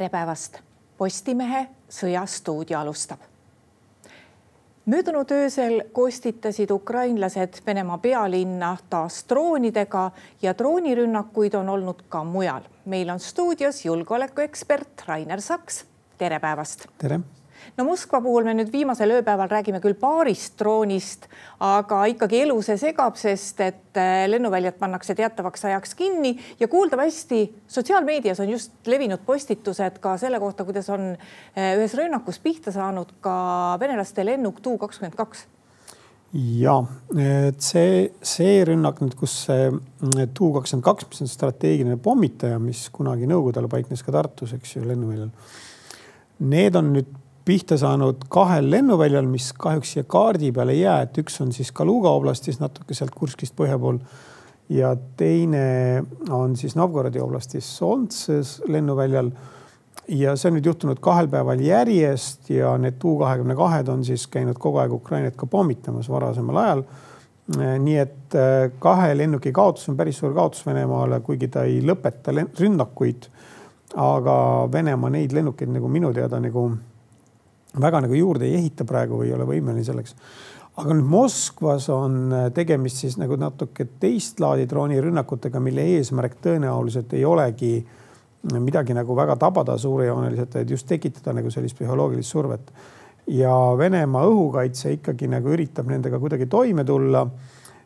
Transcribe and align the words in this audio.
tere 0.00 0.08
päevast. 0.08 0.58
Postimehe 0.96 1.66
Sõjastuudio 1.92 2.78
alustab. 2.78 3.20
möödunud 4.86 5.30
öösel 5.30 5.82
kostitasid 5.92 6.70
ukrainlased 6.70 7.60
Venemaa 7.66 7.98
pealinna 7.98 8.76
taas 8.90 9.24
droonidega 9.28 10.10
ja 10.42 10.54
droonirünnakuid 10.58 11.54
on 11.54 11.68
olnud 11.68 12.00
ka 12.08 12.24
mujal. 12.24 12.62
meil 12.84 13.10
on 13.10 13.20
stuudios 13.20 13.84
julgeolekuekspert 13.84 15.02
Rainer 15.06 15.40
Saks. 15.40 15.84
tere 16.18 16.40
päevast. 16.40 16.86
tere 16.98 17.20
no 17.76 17.86
Moskva 17.88 18.20
puhul 18.24 18.46
me 18.46 18.54
nüüd 18.56 18.72
viimasel 18.72 19.12
ööpäeval 19.18 19.50
räägime 19.50 19.80
küll 19.82 19.96
paarist 19.98 20.56
droonist, 20.60 21.28
aga 21.60 22.02
ikkagi 22.12 22.42
elu 22.44 22.56
see 22.64 22.78
segab, 22.80 23.18
sest 23.20 23.60
et 23.64 24.00
äh, 24.00 24.24
lennuväljad 24.30 24.78
pannakse 24.80 25.14
teatavaks 25.18 25.64
ajaks 25.70 25.94
kinni 25.98 26.34
ja 26.60 26.68
kuuldavasti 26.68 27.44
sotsiaalmeedias 27.68 28.40
on 28.40 28.50
just 28.54 28.74
levinud 28.86 29.24
postitused 29.26 30.00
ka 30.02 30.16
selle 30.20 30.40
kohta, 30.42 30.66
kuidas 30.68 30.90
on 30.90 31.12
äh, 31.14 31.76
ühes 31.78 31.94
rünnakus 31.98 32.42
pihta 32.42 32.74
saanud 32.74 33.16
ka 33.20 33.38
venelaste 33.80 34.26
lennuk 34.26 34.60
Tu 34.60 34.76
kakskümmend 34.78 35.16
kaks 35.16 35.46
ja 36.32 36.76
et 37.18 37.62
see, 37.64 38.10
see 38.22 38.60
rünnak 38.66 39.00
nüüd, 39.02 39.16
kus 39.18 39.34
see 39.46 39.70
Tu 40.34 40.50
kakskümmend 40.54 40.86
kaks, 40.86 41.08
mis 41.10 41.24
on 41.24 41.30
strateegiline 41.30 41.98
pommitaja, 42.02 42.60
mis 42.62 42.86
kunagi 42.94 43.28
Nõukogude 43.30 43.60
ajal 43.60 43.72
paiknes 43.72 44.04
ka 44.06 44.14
Tartus, 44.14 44.54
eks 44.54 44.76
ju, 44.76 44.84
lennuväljal. 44.86 45.32
Need 46.50 46.78
on 46.78 46.94
nüüd 46.94 47.10
pihta 47.44 47.76
saanud 47.80 48.26
kahel 48.28 48.70
lennuväljal, 48.70 49.26
mis 49.28 49.50
kahjuks 49.58 49.94
siia 49.94 50.04
kaardi 50.08 50.52
peale 50.52 50.74
ei 50.76 50.82
jää, 50.82 51.00
et 51.06 51.18
üks 51.22 51.40
on 51.42 51.52
siis 51.56 51.72
Kaluga 51.72 52.12
oblastis 52.16 52.60
natuke 52.60 52.94
sealt 52.96 53.14
Kurskist 53.16 53.56
põhja 53.58 53.78
pool. 53.80 54.00
ja 54.70 54.92
teine 55.16 56.04
on 56.30 56.56
siis 56.56 56.76
Novgorodi 56.76 57.18
oblastis 57.20 57.76
Solntses 57.76 58.62
lennuväljal. 58.68 59.30
ja 60.08 60.36
see 60.36 60.50
on 60.50 60.56
nüüd 60.58 60.66
juhtunud 60.66 61.00
kahel 61.00 61.28
päeval 61.28 61.60
järjest 61.60 62.50
ja 62.50 62.76
need 62.78 62.98
Tu 62.98 63.16
kahekümne 63.18 63.54
kahed 63.56 63.88
on 63.88 64.04
siis 64.04 64.26
käinud 64.26 64.58
kogu 64.58 64.78
aeg 64.78 64.92
Ukrainat 64.92 65.36
ka 65.36 65.46
pommitamas 65.46 66.08
varasemal 66.10 66.56
ajal. 66.56 66.84
nii 67.56 67.96
et 67.98 68.34
äh, 68.36 68.70
kahe 68.78 69.16
lennuki 69.16 69.52
kaotus 69.52 69.88
on 69.88 69.96
päris 69.96 70.18
suur 70.18 70.34
kaotus 70.34 70.66
Venemaale, 70.66 71.20
kuigi 71.20 71.48
ta 71.48 71.64
ei 71.64 71.80
lõpeta 71.80 72.36
rünnakuid. 72.60 73.26
aga 73.96 74.68
Venemaa 74.72 75.10
neid 75.10 75.32
lennukeid 75.32 75.68
nagu 75.68 75.88
minu 75.88 76.12
teada 76.14 76.40
nagu 76.40 76.70
väga 77.78 78.00
nagu 78.06 78.16
juurde 78.16 78.48
ei 78.48 78.56
ehita 78.58 78.84
praegu 78.88 79.20
või 79.20 79.30
ei 79.30 79.36
ole 79.36 79.46
võimeline 79.46 79.84
selleks. 79.86 80.16
aga 80.80 80.94
nüüd 80.94 81.06
Moskvas 81.10 81.88
on 81.92 82.32
äh, 82.32 82.50
tegemist 82.54 83.02
siis 83.02 83.18
nagu 83.20 83.36
natuke 83.36 83.86
teist 84.00 84.40
laadi 84.40 84.66
droonirünnakutega, 84.66 85.60
mille 85.60 85.84
eesmärk 85.96 86.38
tõenäoliselt 86.42 87.12
ei 87.14 87.24
olegi 87.24 87.74
midagi 88.42 88.94
nagu 88.96 89.16
väga 89.16 89.36
tabada 89.36 89.76
suurejooneliselt, 89.78 90.54
vaid 90.54 90.70
just 90.70 90.86
tekitada 90.88 91.34
nagu 91.36 91.50
sellist 91.50 91.76
psühholoogilist 91.76 92.30
survet. 92.30 92.72
ja 93.26 93.52
Venemaa 93.78 94.24
õhukaitse 94.26 94.90
ikkagi 94.96 95.28
nagu 95.28 95.52
üritab 95.52 95.86
nendega 95.86 96.18
kuidagi 96.18 96.46
toime 96.46 96.84
tulla. 96.84 97.26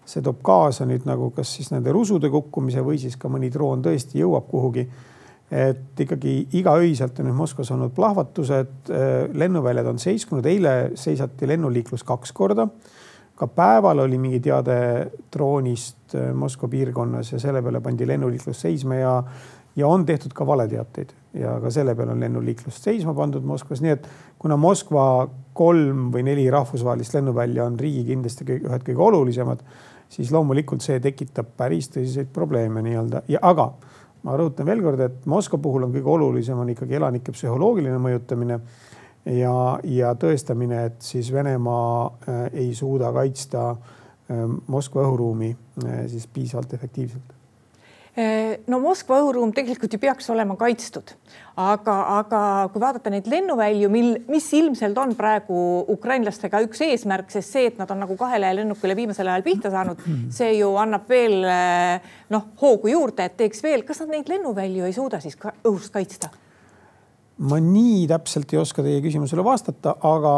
see 0.05 0.21
toob 0.23 0.43
kaasa 0.45 0.85
nüüd 0.85 1.07
nagu 1.09 1.31
kas 1.31 1.55
siis 1.57 1.71
nende 1.73 1.93
rusude 1.93 2.29
kukkumise 2.31 2.83
või 2.85 2.99
siis 3.01 3.17
ka 3.17 3.29
mõni 3.29 3.49
droon 3.53 3.83
tõesti 3.83 4.19
jõuab 4.21 4.51
kuhugi 4.51 4.89
et 5.53 6.01
ikkagi 6.01 6.35
igaöiselt 6.57 7.19
on 7.21 7.29
nüüd 7.29 7.37
Moskvas 7.37 7.71
olnud 7.75 7.93
plahvatused, 7.95 8.77
äh, 8.91 9.09
lennuväljad 9.33 9.91
on 9.93 9.99
seiskunud, 10.01 10.47
eile 10.49 10.75
seisati 10.99 11.49
lennuliiklus 11.49 12.05
kaks 12.05 12.33
korda. 12.33 12.69
ka 13.35 13.49
päeval 13.51 13.99
oli 13.99 14.19
mingi 14.19 14.39
teade 14.41 15.11
droonist 15.33 16.15
äh, 16.15 16.33
Moskva 16.35 16.69
piirkonnas 16.69 17.33
ja 17.33 17.39
selle 17.39 17.63
peale 17.63 17.81
pandi 17.81 18.07
lennuliiklus 18.07 18.61
seisma 18.61 18.95
ja, 18.95 19.15
ja 19.77 19.89
on 19.89 20.07
tehtud 20.07 20.33
ka 20.33 20.47
valeteateid. 20.47 21.13
Ja 21.35 21.59
ka 21.61 21.71
selle 21.71 21.95
peale 21.95 22.13
on 22.13 22.21
lennuliiklus 22.21 22.83
seisma 22.83 23.15
pandud 23.15 23.43
Moskvas, 23.45 23.83
nii 23.83 23.91
et 23.91 24.07
kuna 24.39 24.57
Moskva 24.57 25.29
kolm 25.53 26.13
või 26.15 26.23
neli 26.27 26.47
rahvusvahelist 26.51 27.15
lennuvälja 27.15 27.67
on 27.67 27.79
riigi 27.79 28.05
kindlasti 28.13 28.47
ühed 28.55 28.87
kõige 28.87 29.03
olulisemad, 29.03 29.61
siis 30.09 30.31
loomulikult 30.33 30.83
see 30.83 31.01
tekitab 31.03 31.53
päris 31.57 31.91
tõsiseid 31.91 32.31
probleeme 32.33 32.83
nii-öelda. 32.87 33.27
Ja 33.29 33.43
aga 33.43 33.73
ma 34.25 34.39
rõhutan 34.41 34.69
veel 34.69 34.83
kord, 34.85 35.05
et 35.05 35.29
Moskva 35.31 35.61
puhul 35.61 35.87
on 35.87 35.93
kõige 35.95 36.11
olulisem 36.17 36.59
on 36.59 36.73
ikkagi 36.73 36.99
elanike 37.01 37.35
psühholoogiline 37.35 38.01
mõjutamine 38.01 38.59
ja, 39.37 39.55
ja 39.85 40.15
tõestamine, 40.21 40.85
et 40.91 41.05
siis 41.05 41.31
Venemaa 41.33 41.95
äh, 42.09 42.43
ei 42.65 42.75
suuda 42.77 43.13
kaitsta 43.15 43.71
äh, 43.71 44.45
Moskva 44.67 45.05
õhuruumi 45.07 45.53
äh, 45.53 46.05
siis 46.13 46.27
piisavalt 46.33 46.73
efektiivselt 46.77 47.44
no 48.71 48.79
Moskva 48.79 49.19
õhuruum 49.23 49.51
tegelikult 49.55 49.95
ju 49.95 49.99
peaks 49.99 50.29
olema 50.31 50.55
kaitstud, 50.59 51.15
aga, 51.59 51.95
aga 52.21 52.43
kui 52.71 52.83
vaadata 52.83 53.11
neid 53.11 53.27
lennuvälju, 53.31 53.91
mil, 53.91 54.11
mis 54.31 54.47
ilmselt 54.55 54.99
on 55.03 55.17
praegu 55.19 55.57
ukrainlastega 55.95 56.61
üks 56.67 56.85
eesmärk, 56.87 57.33
sest 57.35 57.57
see, 57.57 57.73
et 57.73 57.81
nad 57.81 57.91
on 57.91 58.05
nagu 58.05 58.15
kahele 58.21 58.53
lennukile 58.61 58.95
viimasel 58.99 59.33
ajal 59.33 59.47
pihta 59.47 59.73
saanud, 59.75 60.05
see 60.35 60.53
ju 60.61 60.71
annab 60.79 61.11
veel 61.11 61.41
noh, 62.31 62.47
hoogu 62.63 62.93
juurde, 62.93 63.27
et 63.27 63.37
teeks 63.41 63.65
veel, 63.67 63.83
kas 63.89 64.05
nad 64.05 64.15
neid 64.15 64.31
lennuvälju 64.31 64.87
ei 64.87 64.95
suuda 64.95 65.23
siis 65.25 65.39
ka 65.41 65.57
õhust 65.65 65.95
kaitsta? 65.95 66.31
ma 67.43 67.59
nii 67.59 68.05
täpselt 68.07 68.53
ei 68.55 68.61
oska 68.61 68.83
teie 68.87 69.01
küsimusele 69.03 69.43
vastata, 69.43 69.97
aga 70.07 70.35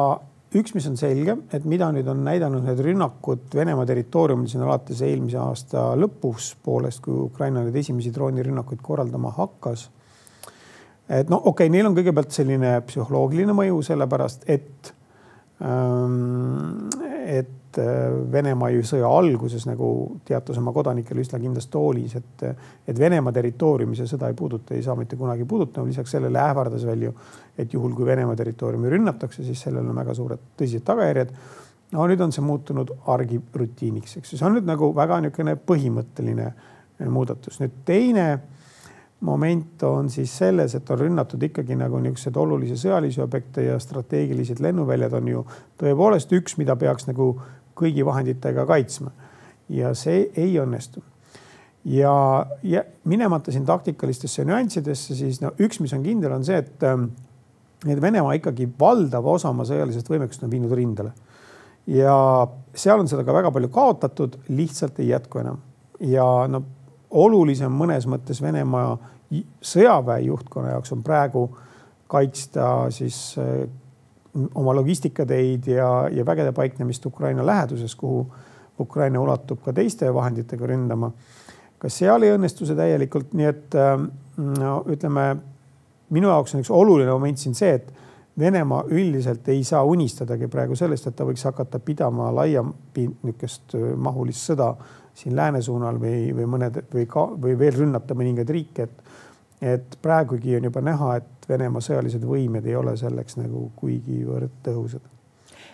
üks, 0.54 0.74
mis 0.76 0.86
on 0.86 0.96
selge, 0.98 1.36
et 1.54 1.64
mida 1.68 1.88
nüüd 1.94 2.06
on 2.10 2.22
näidanud 2.26 2.64
need 2.66 2.80
rünnakud 2.86 3.54
Venemaa 3.54 3.86
territooriumil 3.88 4.48
siin 4.50 4.62
alates 4.66 5.02
eelmise 5.02 5.40
aasta 5.42 5.88
lõpus 5.98 6.52
poolest, 6.62 7.02
kui 7.04 7.18
Ukraina 7.26 7.64
nüüd 7.66 7.76
esimesi 7.76 8.12
droonirünnakuid 8.14 8.82
korraldama 8.82 9.34
hakkas. 9.36 9.88
et 11.08 11.28
no 11.30 11.36
okei 11.36 11.66
okay,, 11.66 11.72
neil 11.72 11.90
on 11.90 11.98
kõigepealt 11.98 12.34
selline 12.34 12.80
psühholoogiline 12.86 13.54
mõju, 13.54 13.82
sellepärast 13.90 14.48
et 14.50 14.94
ähm,, 15.62 16.88
et 17.26 17.65
Äh, 17.78 18.32
Venemaa 18.32 18.70
ju 18.72 18.84
sõja 18.86 19.08
alguses 19.12 19.66
nagu 19.68 19.88
teatas 20.24 20.56
oma 20.60 20.72
kodanikele 20.72 21.20
üsna 21.24 21.40
kindlas 21.42 21.68
toolis, 21.72 22.16
et, 22.18 22.44
et 22.88 22.98
Venemaa 22.98 23.34
territooriumi 23.36 23.96
see 23.98 24.08
sõda 24.08 24.30
ei 24.30 24.36
puuduta, 24.38 24.74
ei 24.74 24.84
saa 24.84 24.96
mitte 24.96 25.16
kunagi 25.16 25.44
puudutama. 25.44 25.86
lisaks 25.86 26.16
sellele 26.16 26.40
ähvardas 26.40 26.86
veel 26.86 27.08
ju, 27.08 27.14
et 27.58 27.72
juhul 27.72 27.94
kui 27.94 28.06
Venemaa 28.06 28.36
territooriumi 28.36 28.92
rünnatakse, 28.96 29.44
siis 29.44 29.62
sellel 29.66 29.88
on 29.88 29.96
väga 29.96 30.14
suured 30.14 30.50
tõsised 30.56 30.86
tagajärjed. 30.88 31.32
no 31.92 32.06
nüüd 32.08 32.20
on 32.20 32.32
see 32.32 32.42
muutunud 32.42 32.90
argirutiiniks, 33.06 34.16
eks 34.16 34.32
ju, 34.32 34.38
see 34.38 34.46
on 34.46 34.56
nüüd 34.56 34.66
nagu 34.66 34.90
väga 34.94 35.20
niisugune 35.20 35.56
põhimõtteline 35.68 36.52
muudatus. 37.12 37.60
nüüd 37.60 37.82
teine 37.84 38.28
moment 39.20 39.82
on 39.82 40.10
siis 40.10 40.32
selles, 40.38 40.74
et 40.74 40.90
on 40.90 40.98
rünnatud 40.98 41.42
ikkagi 41.42 41.76
nagu 41.76 41.98
niisuguseid 42.00 42.36
olulisi 42.36 42.76
sõjalisi 42.80 43.22
objekte 43.24 43.64
ja 43.64 43.78
strateegilised 43.80 44.60
lennuväljad 44.60 45.12
on 45.16 45.28
ju 45.28 45.44
tõepoolest 45.80 46.32
üks, 46.36 46.58
mida 46.60 46.76
peaks 46.76 47.08
nagu 47.08 47.34
kõigi 47.76 48.04
vahenditega 48.06 48.66
kaitsma. 48.66 49.12
ja 49.68 49.94
see 49.98 50.28
ei 50.36 50.58
õnnestu. 50.62 51.02
ja, 51.84 52.46
ja 52.62 52.82
minemata 53.04 53.52
siin 53.52 53.66
taktikalistesse 53.66 54.44
nüanssidesse, 54.44 55.14
siis 55.14 55.40
no 55.40 55.52
üks, 55.58 55.80
mis 55.80 55.92
on 55.92 56.02
kindel, 56.02 56.32
on 56.32 56.44
see, 56.44 56.58
et, 56.58 56.82
ähm, 56.82 57.10
et 57.86 58.00
Venemaa 58.02 58.36
ikkagi 58.38 58.68
valdava 58.80 59.30
osa 59.30 59.50
oma 59.50 59.66
sõjalisest 59.68 60.08
võimekust 60.10 60.44
on 60.44 60.50
viinud 60.50 60.72
rindele. 60.72 61.12
ja 61.86 62.14
seal 62.74 63.00
on 63.00 63.08
seda 63.08 63.24
ka 63.24 63.34
väga 63.34 63.50
palju 63.50 63.68
kaotatud, 63.68 64.38
lihtsalt 64.48 64.98
ei 65.00 65.12
jätku 65.12 65.42
enam. 65.44 65.60
ja 66.00 66.24
no 66.48 66.62
olulisem 67.10 67.72
mõnes 67.72 68.06
mõttes 68.06 68.42
Venemaa 68.42 68.96
sõjaväe 69.62 70.26
juhtkonna 70.26 70.76
jaoks 70.76 70.92
on 70.94 71.02
praegu 71.02 71.48
kaitsta 72.06 72.90
siis 72.94 73.34
äh, 73.38 73.66
oma 74.54 74.74
logistikateid 74.76 75.66
ja, 75.70 75.88
ja 76.12 76.26
vägede 76.26 76.52
paiknemist 76.52 77.06
Ukraina 77.06 77.46
läheduses, 77.46 77.94
kuhu 77.96 78.26
Ukraina 78.80 79.20
ulatub 79.20 79.62
ka 79.64 79.72
teiste 79.72 80.12
vahenditega 80.14 80.66
ründama. 80.66 81.10
ka 81.78 81.88
seal 81.92 82.24
ei 82.24 82.32
õnnestu 82.32 82.66
see 82.66 82.76
täielikult, 82.76 83.34
nii 83.36 83.46
et 83.46 83.74
ähm, 83.76 84.08
no 84.36 84.78
ütleme, 84.88 85.26
minu 86.10 86.28
jaoks 86.32 86.54
on 86.54 86.64
üks 86.64 86.72
oluline 86.72 87.12
moment 87.12 87.38
siin 87.38 87.54
see, 87.54 87.74
et 87.80 87.92
Venemaa 88.36 88.82
üldiselt 88.92 89.46
ei 89.48 89.62
saa 89.64 89.80
unistadagi 89.88 90.48
praegu 90.52 90.76
sellest, 90.76 91.06
et 91.08 91.14
ta 91.16 91.24
võiks 91.24 91.40
hakata 91.48 91.78
pidama 91.80 92.28
laia 92.36 92.60
niisugust 92.64 93.76
äh, 93.78 93.94
mahulist 93.96 94.50
sõda 94.50 94.74
siin 95.16 95.36
lääne 95.36 95.62
suunal 95.64 95.96
või, 96.00 96.34
või 96.36 96.48
mõned 96.52 96.82
või 96.92 97.06
ka 97.08 97.24
või 97.32 97.56
veel 97.58 97.78
rünnata 97.78 98.16
mõningaid 98.18 98.52
riike, 98.52 98.88
et 98.88 99.02
et 99.60 99.94
praegugi 100.02 100.52
on 100.58 100.66
juba 100.68 100.82
näha, 100.84 101.14
et 101.16 101.35
Venemaa 101.48 101.84
sõjalised 101.84 102.24
võimed 102.26 102.66
ei 102.66 102.76
ole 102.76 102.96
selleks 102.96 103.38
nagu 103.38 103.70
kuigivõrd 103.76 104.58
tõhusad 104.66 105.04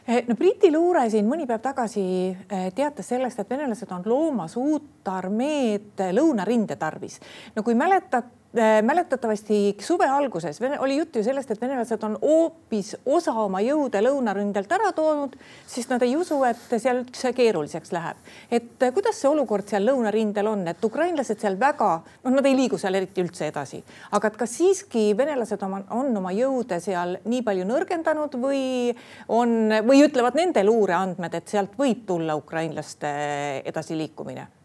eh, 0.07 0.25
no 0.29 0.37
Briti 0.37 0.73
luure 0.73 1.09
siin 1.11 1.29
mõni 1.29 1.47
päev 1.49 1.63
tagasi 1.65 2.05
eh, 2.29 2.69
teatas 2.75 3.09
sellest, 3.15 3.41
et 3.41 3.51
venelased 3.51 3.91
on 3.93 4.05
loomas 4.07 4.57
uut 4.61 5.09
armeed 5.09 6.05
lõunarinde 6.13 6.77
tarvis. 6.77 7.21
no 7.57 7.63
kui 7.63 7.75
mäletate, 7.79 8.23
Äh, 8.23 8.42
mäletatavasti 8.82 9.76
suve 9.81 10.06
alguses 10.06 10.60
oli 10.78 10.96
juttu 10.96 11.19
ju 11.19 11.25
sellest, 11.25 11.50
et 11.50 11.60
venelased 11.60 12.02
on 12.04 12.19
hoopis 12.20 12.96
osa 13.06 13.32
oma 13.32 13.62
jõude 13.64 14.02
lõunarindelt 14.04 14.72
ära 14.76 14.93
toonud, 14.93 15.38
siis 15.66 15.88
nad 15.88 16.02
ei 16.04 16.12
usu, 16.16 16.37
et 16.44 16.76
seal 16.76 17.00
üldse 17.00 17.32
keeruliseks 17.32 17.93
läheb. 17.93 18.16
et 18.50 18.82
äh, 18.82 18.93
kuidas 18.93 19.20
see 19.20 19.31
olukord 19.31 19.69
seal 19.69 19.87
lõunarindel 19.88 20.52
on, 20.52 20.66
et 20.69 20.84
ukrainlased 20.84 21.40
seal 21.40 21.56
väga, 21.60 21.90
noh, 22.25 22.32
nad 22.37 22.46
ei 22.46 22.56
liigu 22.56 22.78
seal 22.78 22.94
eriti 22.94 23.25
üldse 23.25 23.49
edasi, 23.49 23.82
aga 24.12 24.28
et 24.28 24.37
kas 24.37 24.56
siiski 24.60 25.16
venelased 25.16 25.62
oma, 25.62 25.82
on 25.90 26.16
oma 26.16 26.32
jõude 26.37 26.81
seal 26.81 27.19
nii 27.25 27.43
palju 27.43 27.69
nõrgendanud 27.69 28.37
või 28.43 28.64
on 29.28 29.78
või 29.88 30.04
ütlevad 30.04 30.37
nende 30.37 30.64
luureandmed, 30.64 31.34
et 31.34 31.49
sealt 31.49 31.78
võib 31.78 32.04
tulla 32.06 32.37
ukrainlaste 32.37 33.12
edasiliikumine 33.64 34.62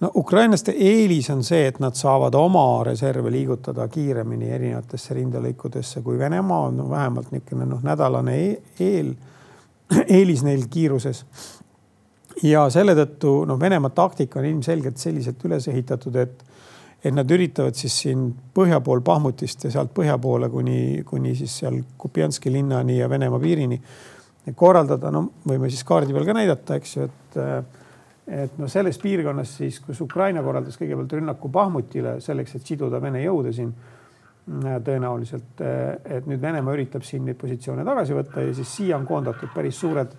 no 0.00 0.10
ukrainlaste 0.14 0.74
eelis 0.76 1.30
on 1.30 1.44
see, 1.44 1.66
et 1.68 1.78
nad 1.82 1.94
saavad 1.94 2.34
oma 2.34 2.84
reserve 2.84 3.30
liigutada 3.30 3.86
kiiremini 3.88 4.50
erinevatesse 4.56 5.14
rindelõikudesse 5.14 6.02
kui 6.02 6.18
Venemaa 6.18 6.70
no, 6.74 6.88
vähemalt 6.90 7.30
niisugune 7.32 7.68
noh, 7.70 7.82
nädalane 7.84 8.38
e 8.38 8.48
eel, 8.80 9.12
eelis 10.18 10.42
neil 10.46 10.66
kiiruses. 10.70 11.24
ja 12.42 12.66
selle 12.70 12.96
tõttu 12.98 13.44
noh, 13.48 13.60
Venemaa 13.60 13.94
taktika 13.94 14.40
on 14.40 14.50
ilmselgelt 14.50 14.98
selliselt 14.98 15.44
üles 15.46 15.68
ehitatud, 15.70 16.16
et, 16.16 16.42
et 17.04 17.14
nad 17.14 17.30
üritavad 17.30 17.78
siis 17.78 18.00
siin 18.02 18.26
põhja 18.54 18.80
pool 18.80 19.04
Pahmutist 19.04 19.64
ja 19.64 19.70
sealt 19.70 19.94
põhja 19.94 20.18
poole 20.18 20.50
kuni, 20.50 21.04
kuni 21.06 21.36
siis 21.38 21.60
seal 21.62 21.78
Kupjanski 21.98 22.52
linnani 22.52 22.98
ja 22.98 23.08
Venemaa 23.10 23.40
piirini 23.40 23.80
korraldada, 24.58 25.08
no 25.14 25.30
võime 25.48 25.70
siis 25.72 25.86
kaardi 25.88 26.12
peal 26.12 26.26
ka 26.28 26.34
näidata, 26.36 26.76
eks 26.76 26.96
ju, 26.96 27.06
et 27.08 27.38
et 28.26 28.58
noh, 28.58 28.70
selles 28.70 28.98
piirkonnas 29.02 29.56
siis, 29.58 29.80
kus 29.84 30.00
Ukraina 30.00 30.42
korraldas 30.42 30.78
kõigepealt 30.80 31.12
rünnaku 31.18 31.50
Bahmutile 31.52 32.16
selleks, 32.24 32.56
et 32.56 32.70
siduda 32.72 33.00
Vene 33.02 33.20
jõude 33.24 33.52
siin 33.52 33.72
äh, 33.74 34.78
tõenäoliselt, 34.84 35.60
äh, 35.60 36.16
et 36.18 36.28
nüüd 36.30 36.40
Venemaa 36.42 36.76
üritab 36.76 37.04
siin 37.04 37.26
neid 37.28 37.38
positsioone 37.40 37.84
tagasi 37.84 38.16
võtta 38.16 38.44
ja 38.44 38.54
siis 38.56 38.72
siia 38.78 38.96
on 38.96 39.06
koondatud 39.08 39.52
päris 39.54 39.80
suured 39.80 40.16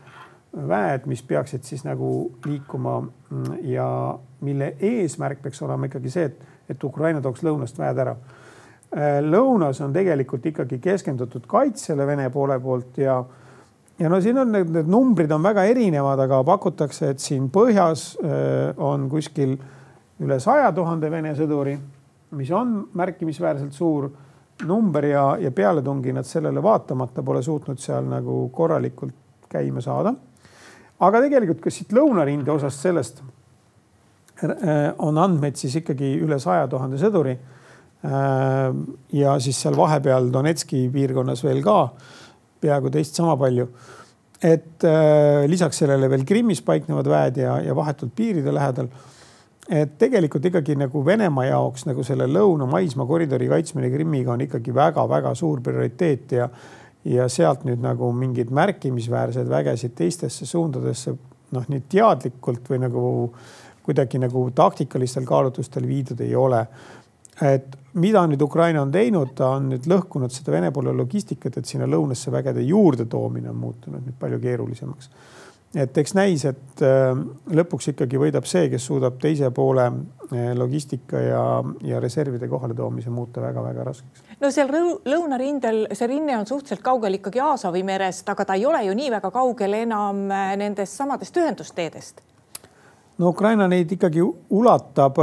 väed, 0.55 1.05
mis 1.11 1.23
peaksid 1.25 1.65
siis 1.67 1.83
nagu 1.83 2.09
liikuma 2.45 2.99
mm, 3.01 3.55
ja 3.71 3.87
mille 4.45 4.75
eesmärk 4.79 5.41
peaks 5.43 5.61
olema 5.65 5.89
ikkagi 5.89 6.11
see, 6.13 6.29
et, 6.29 6.43
et 6.69 6.83
Ukraina 6.83 7.21
tooks 7.21 7.43
lõunast 7.43 7.79
väed 7.79 8.03
ära. 8.05 8.15
Äh, 8.95 9.17
lõunas 9.25 9.81
on 9.83 9.93
tegelikult 9.95 10.45
ikkagi 10.45 10.79
keskendutud 10.83 11.49
kaitsele 11.49 12.07
Vene 12.07 12.29
poole 12.29 12.59
poolt 12.61 13.01
ja 13.01 13.17
ja 13.99 14.09
no 14.09 14.19
siin 14.21 14.37
on 14.37 14.51
need, 14.51 14.71
need 14.73 14.91
numbrid 14.91 15.31
on 15.31 15.43
väga 15.43 15.63
erinevad, 15.71 16.19
aga 16.25 16.41
pakutakse, 16.47 17.13
et 17.13 17.23
siin 17.23 17.47
põhjas 17.53 18.11
äh, 18.19 18.75
on 18.77 19.07
kuskil 19.11 19.55
üle 20.23 20.39
saja 20.43 20.71
tuhande 20.75 21.11
Vene 21.11 21.33
sõduri, 21.35 21.75
mis 22.35 22.51
on 22.55 22.77
märkimisväärselt 22.95 23.75
suur 23.75 24.09
number 24.63 25.05
ja, 25.09 25.25
ja 25.39 25.51
pealetungi 25.51 26.13
nad 26.15 26.27
sellele 26.27 26.63
vaatamata 26.63 27.23
pole 27.23 27.41
suutnud 27.43 27.79
seal 27.79 28.07
nagu 28.07 28.45
korralikult 28.55 29.47
käima 29.51 29.83
saada. 29.83 30.13
aga 30.99 31.21
tegelikult, 31.21 31.59
kas 31.63 31.75
siit 31.75 31.91
lõunarinde 31.95 32.51
osast 32.51 32.83
sellest 32.83 33.21
äh, 34.43 34.93
on 34.97 35.17
andmeid 35.17 35.59
siis 35.59 35.75
ikkagi 35.81 36.15
üle 36.23 36.39
saja 36.39 36.67
tuhande 36.71 36.99
sõduri. 36.99 37.35
Äh, 38.05 38.69
ja 39.11 39.39
siis 39.39 39.59
seal 39.61 39.75
vahepeal 39.77 40.31
Donetski 40.31 40.87
piirkonnas 40.93 41.43
veel 41.43 41.63
ka 41.63 41.79
peaaegu 42.65 42.91
teist 42.93 43.17
sama 43.17 43.37
palju. 43.39 43.69
et 44.43 44.83
äh, 44.83 45.45
lisaks 45.49 45.77
sellele 45.81 46.09
veel 46.11 46.25
Krimmis 46.27 46.61
paiknevad 46.61 47.07
väed 47.09 47.37
ja, 47.39 47.59
ja 47.63 47.75
vahetult 47.75 48.11
piiride 48.15 48.53
lähedal. 48.53 48.89
et 49.69 49.97
tegelikult 49.97 50.45
ikkagi 50.45 50.75
nagu 50.77 51.05
Venemaa 51.05 51.45
jaoks 51.45 51.85
nagu 51.89 52.03
selle 52.03 52.27
lõuna 52.29 52.67
maismaakoridori 52.69 53.47
kaitsmine 53.49 53.89
Krimmiga 53.93 54.33
on 54.33 54.43
ikkagi 54.45 54.75
väga-väga 54.75 55.35
suur 55.35 55.61
prioriteet 55.61 56.35
ja 56.39 56.49
ja 57.05 57.27
sealt 57.29 57.63
nüüd 57.67 57.83
nagu 57.85 58.09
mingeid 58.17 58.49
märkimisväärseid 58.49 59.49
vägesid 59.49 59.93
teistesse 59.97 60.45
suundadesse 60.49 61.13
noh, 61.53 61.67
nii 61.69 61.83
teadlikult 61.89 62.69
või 62.69 62.81
nagu 62.81 63.03
kuidagi 63.85 64.17
nagu 64.21 64.47
taktikalistel 64.57 65.27
kaalutlustel 65.29 65.85
viidud 65.87 66.21
ei 66.25 66.33
ole 66.35 66.63
et 67.41 67.77
mida 67.95 68.25
nüüd 68.27 68.41
Ukraina 68.41 68.81
on 68.83 68.91
teinud, 68.91 69.31
ta 69.37 69.53
on 69.55 69.69
nüüd 69.71 69.87
lõhkunud 69.89 70.33
seda 70.33 70.53
Vene 70.55 70.71
poole 70.75 70.93
logistikat, 70.95 71.59
et 71.59 71.69
sinna 71.69 71.87
lõunasse 71.89 72.31
vägede 72.31 72.63
juurde 72.65 73.07
toomine 73.11 73.51
on 73.51 73.59
muutunud 73.59 74.03
nüüd 74.03 74.19
palju 74.19 74.39
keerulisemaks. 74.43 75.09
et 75.75 75.97
eks 75.97 76.13
näis, 76.15 76.45
et 76.47 76.81
äh, 76.87 77.17
lõpuks 77.51 77.89
ikkagi 77.91 78.19
võidab 78.19 78.45
see, 78.47 78.69
kes 78.71 78.85
suudab 78.87 79.17
teise 79.19 79.49
poole 79.51 79.85
äh, 79.87 80.53
logistika 80.55 81.19
ja, 81.19 81.41
ja 81.83 81.99
reservide 81.99 82.47
kohaletoomise 82.47 83.09
muuta 83.09 83.41
väga-väga 83.41 83.83
raskeks. 83.83 84.23
no 84.39 84.51
seal 84.51 84.71
lõunarindel 85.05 85.85
see 85.93 86.07
rinne 86.07 86.37
on 86.37 86.47
suhteliselt 86.47 86.83
kaugel 86.83 87.19
ikkagi 87.19 87.43
Aasovi 87.43 87.83
merest, 87.83 88.29
aga 88.29 88.45
ta 88.45 88.55
ei 88.55 88.65
ole 88.65 88.83
ju 88.85 88.95
nii 88.95 89.11
väga 89.17 89.31
kaugel 89.31 89.79
enam 89.83 90.25
äh, 90.31 90.55
nendest 90.59 90.95
samadest 90.95 91.37
ühendusteedest. 91.37 92.19
no 93.17 93.31
Ukraina 93.31 93.67
neid 93.67 93.91
ikkagi 93.91 94.23
ulatab 94.49 95.19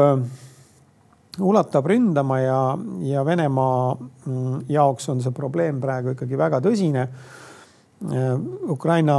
ulatab 1.40 1.86
ründama 1.86 2.40
ja, 2.40 2.78
ja 3.00 3.24
Venemaa 3.24 3.94
mm, 3.94 4.58
jaoks 4.68 5.08
on 5.08 5.22
see 5.24 5.32
probleem 5.32 5.80
praegu 5.80 6.12
ikkagi 6.12 6.38
väga 6.38 6.60
tõsine. 6.64 7.06
Äh, 8.04 8.34
Ukraina 8.68 9.18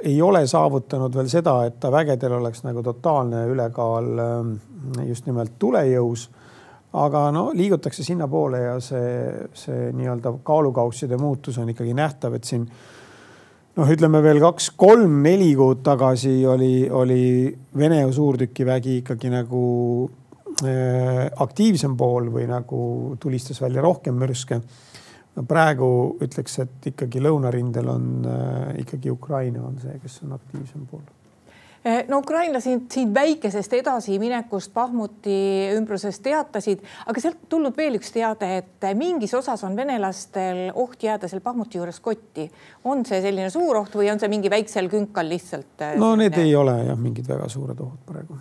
ei 0.00 0.16
ole 0.22 0.46
saavutanud 0.48 1.14
veel 1.14 1.28
seda, 1.28 1.58
et 1.68 1.76
ta 1.80 1.90
vägedel 1.92 2.38
oleks 2.38 2.64
nagu 2.64 2.82
totaalne 2.82 3.44
ülekaal 3.52 4.22
äh, 4.24 5.08
just 5.08 5.26
nimelt 5.28 5.58
tulejõus. 5.58 6.28
aga 6.92 7.30
no 7.30 7.52
liigutakse 7.54 8.02
sinnapoole 8.02 8.60
ja 8.60 8.72
see, 8.82 9.10
see 9.54 9.92
nii-öelda 9.94 10.32
kaalukausside 10.42 11.16
muutus 11.16 11.58
on 11.58 11.68
ikkagi 11.70 11.92
nähtav, 11.94 12.34
et 12.34 12.44
siin 12.44 12.64
noh, 13.76 13.86
ütleme 13.86 14.22
veel 14.22 14.40
kaks-kolm-neli 14.42 15.52
kuud 15.54 15.84
tagasi 15.86 16.46
oli, 16.46 16.88
oli 16.90 17.22
Vene 17.78 18.00
suurtükivägi 18.12 18.96
ikkagi 19.04 19.30
nagu 19.30 19.60
aktiivsem 20.64 21.96
pool 21.96 22.30
või 22.32 22.48
nagu 22.50 22.80
tulistas 23.20 23.60
välja 23.62 23.82
rohkem 23.84 24.18
mürske. 24.20 24.60
praegu 25.48 26.18
ütleks, 26.20 26.58
et 26.58 26.86
ikkagi 26.90 27.20
lõunarindel 27.22 27.88
on 27.88 28.26
äh, 28.26 28.80
ikkagi 28.82 29.10
Ukraina 29.10 29.62
on 29.62 29.78
see, 29.78 29.94
kes 30.02 30.22
on 30.24 30.32
aktiivsem 30.34 30.82
pool 30.90 31.04
äh, 31.86 32.02
no 32.08 32.18
ukrainlased 32.18 32.90
siin 32.90 33.14
väikesest 33.14 33.72
edasiminekust 33.78 34.74
Bahmuti 34.74 35.70
ümbruses 35.76 36.18
teatasid, 36.20 36.82
aga 37.06 37.20
sealt 37.22 37.46
tulnud 37.48 37.76
veel 37.76 37.96
üks 38.00 38.10
teade, 38.12 38.50
et 38.58 38.90
mingis 38.98 39.34
osas 39.38 39.64
on 39.64 39.78
venelastel 39.78 40.66
oht 40.74 41.02
jääda 41.02 41.30
seal 41.30 41.40
Bahmuti 41.40 41.78
juures 41.78 42.00
kotti. 42.00 42.50
on 42.84 43.06
see 43.06 43.22
selline 43.22 43.50
suur 43.50 43.84
oht 43.84 43.94
või 43.94 44.10
on 44.12 44.18
see 44.18 44.28
mingi 44.28 44.50
väiksel 44.50 44.90
künkal 44.90 45.30
lihtsalt? 45.30 45.88
no 45.96 46.16
need 46.16 46.38
ei 46.42 46.56
ole 46.56 46.80
jah, 46.90 46.98
mingid 46.98 47.28
väga 47.30 47.48
suured 47.48 47.80
ohud 47.80 48.02
praegu 48.06 48.40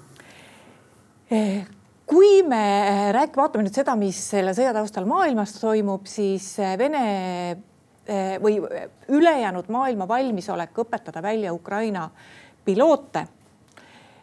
kui 2.09 2.41
me 2.47 2.61
äh, 2.81 3.01
rääk-, 3.15 3.37
vaatame 3.37 3.67
nüüd 3.67 3.75
seda, 3.75 3.95
mis 3.99 4.19
selle 4.31 4.55
sõja 4.57 4.73
taustal 4.75 5.07
maailmas 5.09 5.55
toimub, 5.59 6.07
siis 6.09 6.51
äh, 6.61 6.75
Vene 6.79 7.03
äh, 7.53 8.37
või 8.41 8.57
ülejäänud 9.13 9.69
maailma 9.73 10.07
valmisolek 10.09 10.81
õpetada 10.85 11.21
välja 11.23 11.53
Ukraina 11.53 12.09
piloote 12.65 13.27
Eh, 13.27 13.38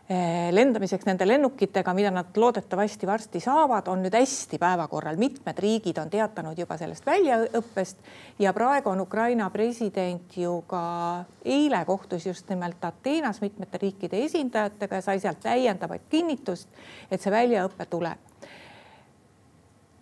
lendamiseks 0.06 1.06
nende 1.08 1.26
lennukitega, 1.26 1.94
mida 1.94 2.12
nad 2.14 2.36
loodetavasti 2.38 3.06
varsti 3.06 3.40
saavad, 3.42 3.88
on 3.90 4.04
nüüd 4.04 4.14
hästi 4.14 4.58
päevakorral. 4.62 5.16
mitmed 5.18 5.58
riigid 5.58 5.98
on 5.98 6.10
teatanud 6.10 6.58
juba 6.58 6.76
sellest 6.78 7.06
väljaõppest 7.06 7.98
ja 8.38 8.52
praegu 8.54 8.92
on 8.92 9.02
Ukraina 9.02 9.50
president 9.50 10.36
ju 10.36 10.60
ka 10.70 11.24
eile 11.44 11.84
kohtus 11.84 12.26
just 12.26 12.48
nimelt 12.48 12.84
Ateenas 12.84 13.40
mitmete 13.40 13.78
riikide 13.82 14.22
esindajatega 14.24 14.94
ja 14.94 15.02
sai 15.02 15.20
sealt 15.20 15.42
täiendavat 15.42 16.06
kinnitust, 16.10 16.68
et 17.10 17.20
see 17.20 17.32
väljaõpe 17.32 17.90
tuleb 17.90 18.22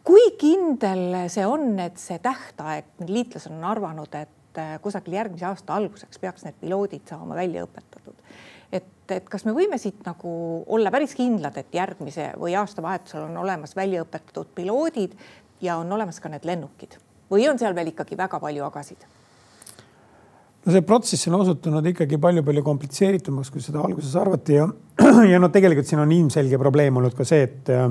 kui 0.05 0.35
kindel 0.37 1.31
see 1.33 1.47
on, 1.49 1.79
et 1.81 1.97
see 1.97 2.19
tähtaeg, 2.21 2.91
liitlased 3.09 3.53
on 3.57 3.65
arvanud, 3.65 4.13
et 4.21 4.61
kusagil 4.85 5.17
järgmise 5.17 5.47
aasta 5.49 5.79
alguseks 5.81 6.21
peaks 6.21 6.45
need 6.45 6.61
piloodid 6.61 7.09
saama 7.09 7.35
välja 7.35 7.65
õpetatud 7.65 8.21
et, 9.11 9.27
kas 9.29 9.45
me 9.45 9.53
võime 9.57 9.79
siit 9.81 10.05
nagu 10.07 10.31
olla 10.73 10.93
päris 10.95 11.15
kindlad, 11.19 11.57
et 11.61 11.75
järgmise 11.75 12.31
või 12.41 12.55
aastavahetusel 12.59 13.27
on 13.29 13.37
olemas 13.45 13.77
välja 13.77 14.05
õpetatud 14.05 14.55
piloodid 14.55 15.17
ja 15.65 15.79
on 15.81 15.93
olemas 15.93 16.21
ka 16.21 16.31
need 16.33 16.47
lennukid 16.49 16.97
või 17.33 17.47
on 17.51 17.61
seal 17.61 17.77
veel 17.77 17.93
ikkagi 17.93 18.17
väga 18.19 18.41
palju 18.41 18.65
agasid? 18.67 19.05
no 20.65 20.73
see 20.73 20.85
protsess 20.87 21.29
on 21.29 21.39
osutunud 21.41 21.87
ikkagi 21.93 22.19
palju-palju 22.21 22.65
komplitseeritumaks, 22.65 23.51
kui 23.53 23.65
seda 23.65 23.83
alguses 23.85 24.15
arvati 24.21 24.59
ja, 24.59 24.69
ja 25.33 25.41
noh, 25.41 25.53
tegelikult 25.53 25.89
siin 25.89 26.01
on 26.05 26.13
ilmselge 26.15 26.61
probleem 26.61 27.01
olnud 27.01 27.17
ka 27.17 27.27
see, 27.29 27.43
et 27.49 27.73
äh, 27.73 27.89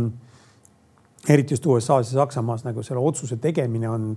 eriti 1.29 1.57
just 1.57 1.67
USA-s 1.69 2.13
ja 2.13 2.23
Saksamaas 2.23 2.65
nagu 2.65 2.83
selle 2.85 3.03
otsuse 3.03 3.37
tegemine 3.41 3.91
on, 3.91 4.09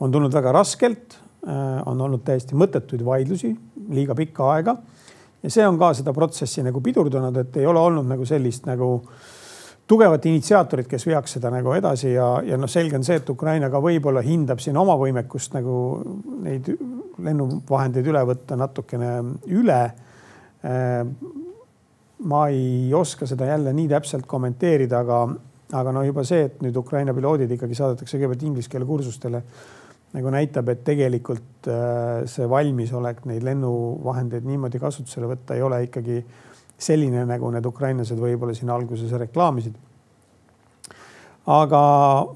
on 0.00 0.14
tulnud 0.14 0.34
väga 0.34 0.56
raskelt 0.58 1.18
äh,. 1.46 1.80
on 1.86 2.00
olnud 2.00 2.24
täiesti 2.26 2.58
mõttetuid 2.58 3.04
vaidlusi 3.06 3.54
liiga 3.94 4.16
pikka 4.18 4.50
aega 4.56 4.78
ja 5.44 5.52
see 5.52 5.64
on 5.68 5.78
ka 5.78 5.92
seda 5.96 6.14
protsessi 6.16 6.64
nagu 6.64 6.80
pidurdanud, 6.84 7.36
et 7.42 7.56
ei 7.60 7.66
ole 7.68 7.80
olnud 7.80 8.08
nagu 8.08 8.24
sellist 8.28 8.64
nagu 8.68 8.96
tugevat 9.86 10.24
initsiaatorit, 10.30 10.88
kes 10.88 11.04
veaks 11.06 11.36
seda 11.36 11.50
nagu 11.52 11.74
edasi 11.76 12.14
ja, 12.14 12.28
ja 12.46 12.56
noh, 12.60 12.70
selge 12.70 12.96
on 12.96 13.04
see, 13.04 13.18
et 13.20 13.30
Ukraina 13.30 13.68
ka 13.72 13.82
võib-olla 13.84 14.22
hindab 14.24 14.62
siin 14.64 14.78
oma 14.80 14.96
võimekust 15.00 15.56
nagu 15.56 15.76
neid 16.46 16.70
lennuvahendeid 17.24 18.08
üle 18.08 18.24
võtta 18.30 18.56
natukene 18.56 19.10
üle. 19.52 19.80
Äh, 20.64 21.02
ma 22.24 22.46
ei 22.48 22.88
oska 22.96 23.28
seda 23.28 23.50
jälle 23.50 23.74
nii 23.76 23.90
täpselt 23.90 24.24
kommenteerida, 24.30 25.02
aga, 25.04 25.20
aga 25.76 25.92
no 25.92 26.04
juba 26.06 26.24
see, 26.24 26.46
et 26.48 26.62
nüüd 26.64 26.76
Ukraina 26.80 27.12
piloodid 27.12 27.52
ikkagi 27.52 27.76
saadetakse 27.76 28.16
kõigepealt 28.16 28.46
inglise 28.48 28.72
keele 28.72 28.88
kursustele 28.88 29.42
nagu 30.14 30.30
näitab, 30.30 30.68
et 30.70 30.84
tegelikult 30.86 31.68
äh, 31.70 32.22
see 32.30 32.46
valmisolek 32.50 33.24
neid 33.26 33.42
lennuvahendeid 33.46 34.46
niimoodi 34.46 34.78
kasutusele 34.82 35.30
võtta 35.32 35.56
ei 35.56 35.64
ole 35.66 35.82
ikkagi 35.88 36.20
selline, 36.78 37.24
nagu 37.26 37.50
need 37.54 37.66
ukrainlased 37.66 38.20
võib-olla 38.20 38.54
siin 38.54 38.70
alguses 38.74 39.12
reklaamisid. 39.24 39.74
aga 41.44 41.80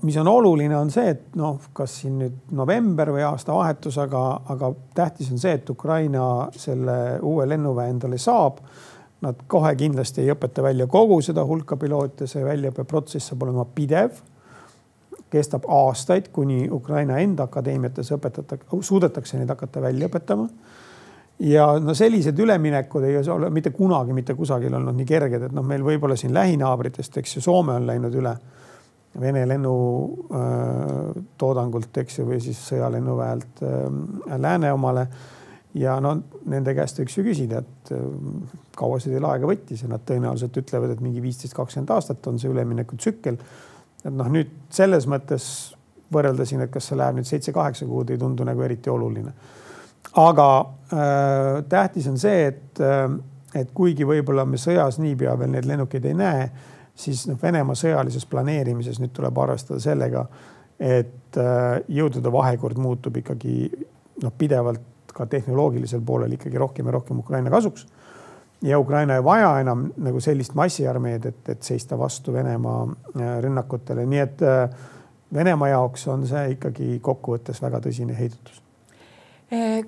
mis 0.04 0.16
on 0.20 0.28
oluline, 0.28 0.74
on 0.76 0.90
see, 0.92 1.14
et 1.14 1.36
noh, 1.40 1.56
kas 1.72 1.94
siin 2.02 2.18
nüüd 2.20 2.50
november 2.52 3.08
või 3.14 3.22
aastavahetus, 3.24 3.96
aga, 4.02 4.24
aga 4.52 4.72
tähtis 4.94 5.30
on 5.32 5.40
see, 5.40 5.54
et 5.56 5.70
Ukraina 5.70 6.24
selle 6.52 6.98
uue 7.24 7.46
lennuväe 7.48 7.88
endale 7.94 8.18
saab. 8.20 8.60
Nad 9.24 9.40
kohe 9.50 9.72
kindlasti 9.74 10.22
ei 10.22 10.34
õpeta 10.34 10.62
välja 10.62 10.86
kogu 10.86 11.16
seda 11.24 11.42
hulka 11.46 11.78
piloote, 11.80 12.28
see 12.30 12.44
väljaõppeprotsess 12.44 13.32
saab 13.32 13.46
olema 13.48 13.64
pidev 13.64 14.20
kestab 15.30 15.68
aastaid, 15.68 16.28
kuni 16.32 16.68
Ukraina 16.72 17.18
enda 17.22 17.42
akadeemiates 17.48 18.12
õpetatakse, 18.16 18.82
suudetakse 18.82 19.38
neid 19.38 19.50
hakata 19.52 19.82
välja 19.82 20.08
õpetama. 20.08 20.48
ja 21.38 21.78
no 21.80 21.94
sellised 21.94 22.38
üleminekud 22.38 23.04
ei 23.06 23.16
ole 23.30 23.50
mitte 23.50 23.70
kunagi 23.70 24.12
mitte 24.12 24.34
kusagil 24.34 24.74
olnud 24.74 24.96
nii 24.96 25.06
kerged, 25.06 25.42
et 25.46 25.52
noh, 25.54 25.64
meil 25.64 25.82
võib-olla 25.86 26.16
siin 26.16 26.34
lähinaabritest, 26.34 27.16
eks 27.16 27.36
ju, 27.36 27.42
Soome 27.42 27.72
on 27.78 27.86
läinud 27.86 28.14
üle 28.14 28.36
Vene 29.18 29.40
lennutoodangult, 29.48 31.96
eks 31.98 32.18
ju, 32.18 32.26
või 32.28 32.40
siis 32.44 32.58
sõjalennuväelt 32.68 33.62
äh, 33.66 33.86
lääne 34.38 34.72
omale. 34.72 35.08
ja 35.74 36.00
no 36.00 36.16
nende 36.46 36.74
käest 36.74 36.98
võiks 37.00 37.18
ju 37.18 37.24
küsida, 37.24 37.58
et 37.58 37.92
äh, 37.92 37.98
kaua 38.76 38.98
see 39.00 39.12
teil 39.12 39.24
aega 39.26 39.46
võttis 39.48 39.82
ja 39.82 39.88
nad 39.88 40.00
tõenäoliselt 40.06 40.56
ütlevad, 40.60 40.90
et 40.92 41.00
mingi 41.00 41.22
viisteist, 41.24 41.54
kakskümmend 41.56 41.90
aastat 41.96 42.26
on 42.26 42.38
see 42.38 42.50
üleminekutsükkel 42.52 43.36
et 44.04 44.14
noh, 44.14 44.28
nüüd 44.30 44.50
selles 44.70 45.06
mõttes 45.10 45.48
võrreldasin, 46.12 46.62
et 46.64 46.72
kas 46.72 46.88
see 46.88 46.98
läheb 46.98 47.18
nüüd 47.18 47.28
seitse-kaheksa 47.28 47.86
kuud, 47.88 48.10
ei 48.10 48.20
tundu 48.20 48.46
nagu 48.46 48.62
eriti 48.64 48.90
oluline. 48.90 49.32
aga 50.16 50.48
äh, 50.60 51.64
tähtis 51.68 52.06
on 52.08 52.18
see, 52.18 52.46
et 52.46 52.80
äh,, 52.80 53.10
et 53.54 53.70
kuigi 53.74 54.04
võib-olla 54.04 54.44
me 54.44 54.58
sõjas 54.60 54.98
niipea 55.00 55.32
veel 55.38 55.50
neid 55.54 55.66
lennukeid 55.66 56.04
ei 56.04 56.14
näe, 56.14 56.48
siis 56.98 57.26
noh, 57.30 57.38
Venemaa 57.42 57.76
sõjalises 57.78 58.26
planeerimises 58.28 59.00
nüüd 59.00 59.14
tuleb 59.16 59.38
arvestada 59.38 59.80
sellega, 59.80 60.26
et 60.78 61.38
äh, 61.40 61.80
jõudude 61.88 62.32
vahekord 62.32 62.78
muutub 62.78 63.16
ikkagi 63.16 63.70
noh, 64.22 64.34
pidevalt 64.38 65.14
ka 65.14 65.26
tehnoloogilisel 65.26 66.02
poolel 66.06 66.36
ikkagi 66.36 66.60
rohkem 66.60 66.86
ja 66.86 66.94
rohkem 66.98 67.18
Ukraina 67.24 67.50
kasuks 67.50 67.86
ja 68.62 68.78
Ukraina 68.78 69.14
ei 69.14 69.24
vaja 69.24 69.60
enam 69.60 69.88
nagu 69.96 70.20
sellist 70.20 70.54
massiarmeed, 70.54 71.24
et, 71.24 71.48
et 71.48 71.62
seista 71.62 71.98
vastu 71.98 72.32
Venemaa 72.32 72.82
äh, 72.86 73.34
rünnakutele, 73.42 74.06
nii 74.06 74.22
et 74.24 74.42
äh, 74.42 74.70
Venemaa 75.34 75.68
jaoks 75.68 76.08
on 76.08 76.26
see 76.26 76.54
ikkagi 76.56 76.98
kokkuvõttes 77.04 77.62
väga 77.62 77.82
tõsine 77.84 78.16
heidutus. 78.18 78.62
Äh, 79.52 79.84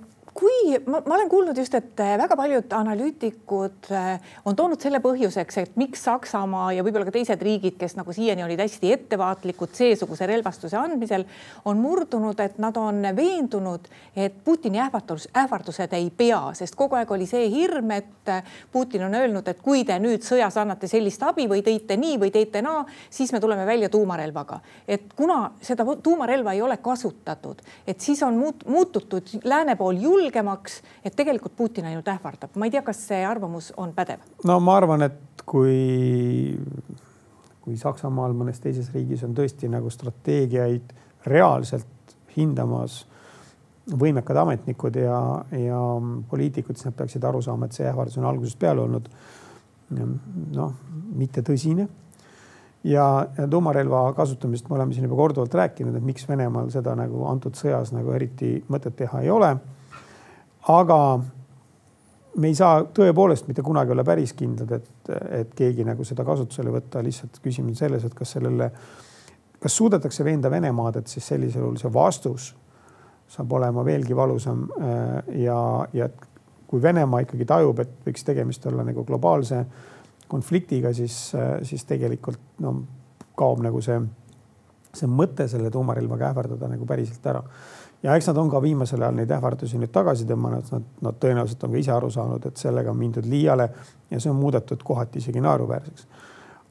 ma, 0.87 1.01
ma 1.07 1.15
olen 1.15 1.29
kuulnud 1.29 1.59
just, 1.59 1.75
et 1.75 2.01
äh, 2.01 2.15
väga 2.21 2.37
paljud 2.39 2.73
analüütikud 2.77 3.91
äh, 3.95 4.33
on 4.45 4.57
toonud 4.57 4.81
selle 4.81 5.01
põhjuseks, 5.03 5.59
et 5.63 5.79
miks 5.81 6.05
Saksamaa 6.07 6.71
ja 6.77 6.85
võib-olla 6.87 7.09
ka 7.09 7.15
teised 7.15 7.43
riigid, 7.45 7.77
kes 7.81 7.97
nagu 7.99 8.13
siiani 8.15 8.45
olid 8.45 8.61
hästi 8.63 8.93
ettevaatlikud 8.97 9.75
seesuguse 9.77 10.29
relvastuse 10.31 10.79
andmisel, 10.79 11.27
on 11.69 11.81
murdunud, 11.83 12.41
et 12.41 12.59
nad 12.63 12.77
on 12.81 13.03
veendunud, 13.17 13.89
et 14.17 14.37
Putini 14.45 14.81
ähvardus, 14.83 15.29
ähvardused 15.37 15.97
ei 15.99 16.11
pea, 16.15 16.41
sest 16.59 16.79
kogu 16.79 16.99
aeg 16.99 17.11
oli 17.17 17.29
see 17.31 17.49
hirm, 17.53 17.91
et 17.97 18.33
äh, 18.33 18.55
Putin 18.73 19.07
on 19.09 19.19
öelnud, 19.19 19.49
et 19.49 19.63
kui 19.65 19.85
te 19.89 19.99
nüüd 20.03 20.25
sõjas 20.27 20.59
annate 20.61 20.91
sellist 20.91 21.23
abi 21.27 21.49
või 21.51 21.65
teite 21.67 21.99
nii 22.01 22.21
või 22.23 22.33
teite 22.35 22.63
naa, 22.65 22.85
siis 23.11 23.33
me 23.35 23.43
tuleme 23.43 23.67
välja 23.67 23.91
tuumarelvaga. 23.93 24.61
et 24.89 25.13
kuna 25.17 25.51
seda 25.63 25.85
tuumarelva 26.03 26.53
ei 26.53 26.63
ole 26.63 26.77
kasutatud, 26.77 27.63
et 27.87 28.01
siis 28.01 28.23
on 28.23 28.37
muut, 28.39 28.65
muututud 28.69 29.41
lääne 29.45 29.77
pool 29.77 29.99
julgemaks 30.01 30.60
julgemaks, 30.61 30.83
et 31.05 31.17
tegelikult 31.17 31.57
Putin 31.57 31.87
ainult 31.87 32.09
ähvardab. 32.09 32.51
ma 32.57 32.65
ei 32.65 32.71
tea, 32.71 32.83
kas 32.83 33.07
see 33.09 33.25
arvamus 33.27 33.73
on 33.77 33.93
pädev? 33.93 34.21
no 34.45 34.61
ma 34.61 34.77
arvan, 34.77 35.03
et 35.03 35.43
kui, 35.47 36.59
kui 37.61 37.77
Saksamaal, 37.77 38.33
mõnes 38.33 38.61
teises 38.61 38.91
riigis 38.93 39.23
on 39.25 39.35
tõesti 39.35 39.69
nagu 39.69 39.91
strateegiaid 39.91 40.93
reaalselt 41.27 41.87
hindamas 42.37 43.07
võimekad 43.91 44.37
ametnikud 44.37 44.97
ja, 44.97 45.45
ja 45.51 45.81
poliitikud, 46.31 46.77
siis 46.77 46.87
nad 46.87 46.95
peaksid 46.95 47.25
aru 47.25 47.41
saama, 47.43 47.67
et 47.67 47.73
see 47.73 47.89
ähvardus 47.89 48.19
on 48.19 48.29
algusest 48.29 48.59
peale 48.59 48.81
olnud 48.81 49.09
noh, 49.91 50.75
mitte 51.17 51.43
tõsine 51.43 51.89
ja, 52.85 53.27
ja 53.37 53.49
tuumarelva 53.51 54.13
kasutamist 54.15 54.69
me 54.69 54.77
oleme 54.77 54.95
siin 54.95 55.09
juba 55.09 55.17
korduvalt 55.19 55.55
rääkinud, 55.55 55.97
et 55.97 56.07
miks 56.07 56.29
Venemaal 56.29 56.71
seda 56.71 56.95
nagu 56.95 57.27
antud 57.27 57.59
sõjas 57.59 57.91
nagu 57.97 58.15
eriti 58.15 58.61
mõtet 58.71 58.95
teha 59.01 59.25
ei 59.25 59.31
ole 59.35 59.57
aga 60.69 60.99
me 62.39 62.51
ei 62.51 62.55
saa 62.55 62.85
tõepoolest 62.95 63.49
mitte 63.49 63.63
kunagi 63.67 63.93
olla 63.95 64.05
päris 64.07 64.33
kindlad, 64.39 64.73
et, 64.77 65.13
et 65.41 65.55
keegi 65.57 65.85
nagu 65.87 66.05
seda 66.07 66.25
kasutusele 66.27 66.73
võtta, 66.75 67.03
lihtsalt 67.05 67.41
küsimus 67.43 67.75
on 67.75 67.81
selles, 67.85 68.05
et 68.07 68.15
kas 68.15 68.37
sellele, 68.37 68.71
kas 69.61 69.77
suudetakse 69.77 70.25
veenda 70.25 70.51
Venemaad, 70.53 71.01
et 71.01 71.11
siis 71.11 71.27
sellisel 71.33 71.65
juhul 71.65 71.79
see 71.81 71.93
vastus 71.95 72.53
saab 73.31 73.53
olema 73.59 73.85
veelgi 73.87 74.17
valusam 74.17 74.65
äh, 74.79 75.35
ja, 75.45 75.59
ja 75.95 76.09
kui 76.71 76.83
Venemaa 76.83 77.25
ikkagi 77.25 77.47
tajub, 77.47 77.83
et 77.83 77.93
võiks 78.07 78.27
tegemist 78.27 78.67
olla 78.71 78.87
nagu 78.87 79.05
globaalse 79.07 79.65
konfliktiga, 80.31 80.95
siis, 80.95 81.33
äh, 81.35 81.59
siis 81.67 81.85
tegelikult 81.87 82.41
no 82.63 82.77
kaob 83.39 83.63
nagu 83.65 83.83
see, 83.83 83.99
see 84.95 85.11
mõte 85.11 85.47
selle 85.51 85.71
tuumarelvaga 85.71 86.31
ähvardada 86.31 86.71
nagu 86.71 86.87
päriselt 86.87 87.27
ära 87.27 87.43
ja 88.03 88.17
eks 88.17 88.31
nad 88.31 88.39
on 88.41 88.51
ka 88.51 88.63
viimasel 88.63 89.03
ajal 89.03 89.19
neid 89.19 89.33
ähvardusi 89.35 89.79
nüüd 89.81 89.93
tagasi 89.93 90.27
tõmmanud, 90.29 90.73
nad, 90.73 90.89
nad 91.05 91.19
tõenäoliselt 91.21 91.65
on 91.67 91.75
ka 91.75 91.81
ise 91.81 91.93
aru 91.95 92.11
saanud, 92.13 92.47
et 92.49 92.61
sellega 92.61 92.93
on 92.93 92.99
mindud 92.99 93.27
liiale 93.29 93.69
ja 94.11 94.21
see 94.21 94.33
on 94.33 94.39
muudetud 94.41 94.83
kohati 94.85 95.21
isegi 95.21 95.43
naeruväärseks. 95.45 96.07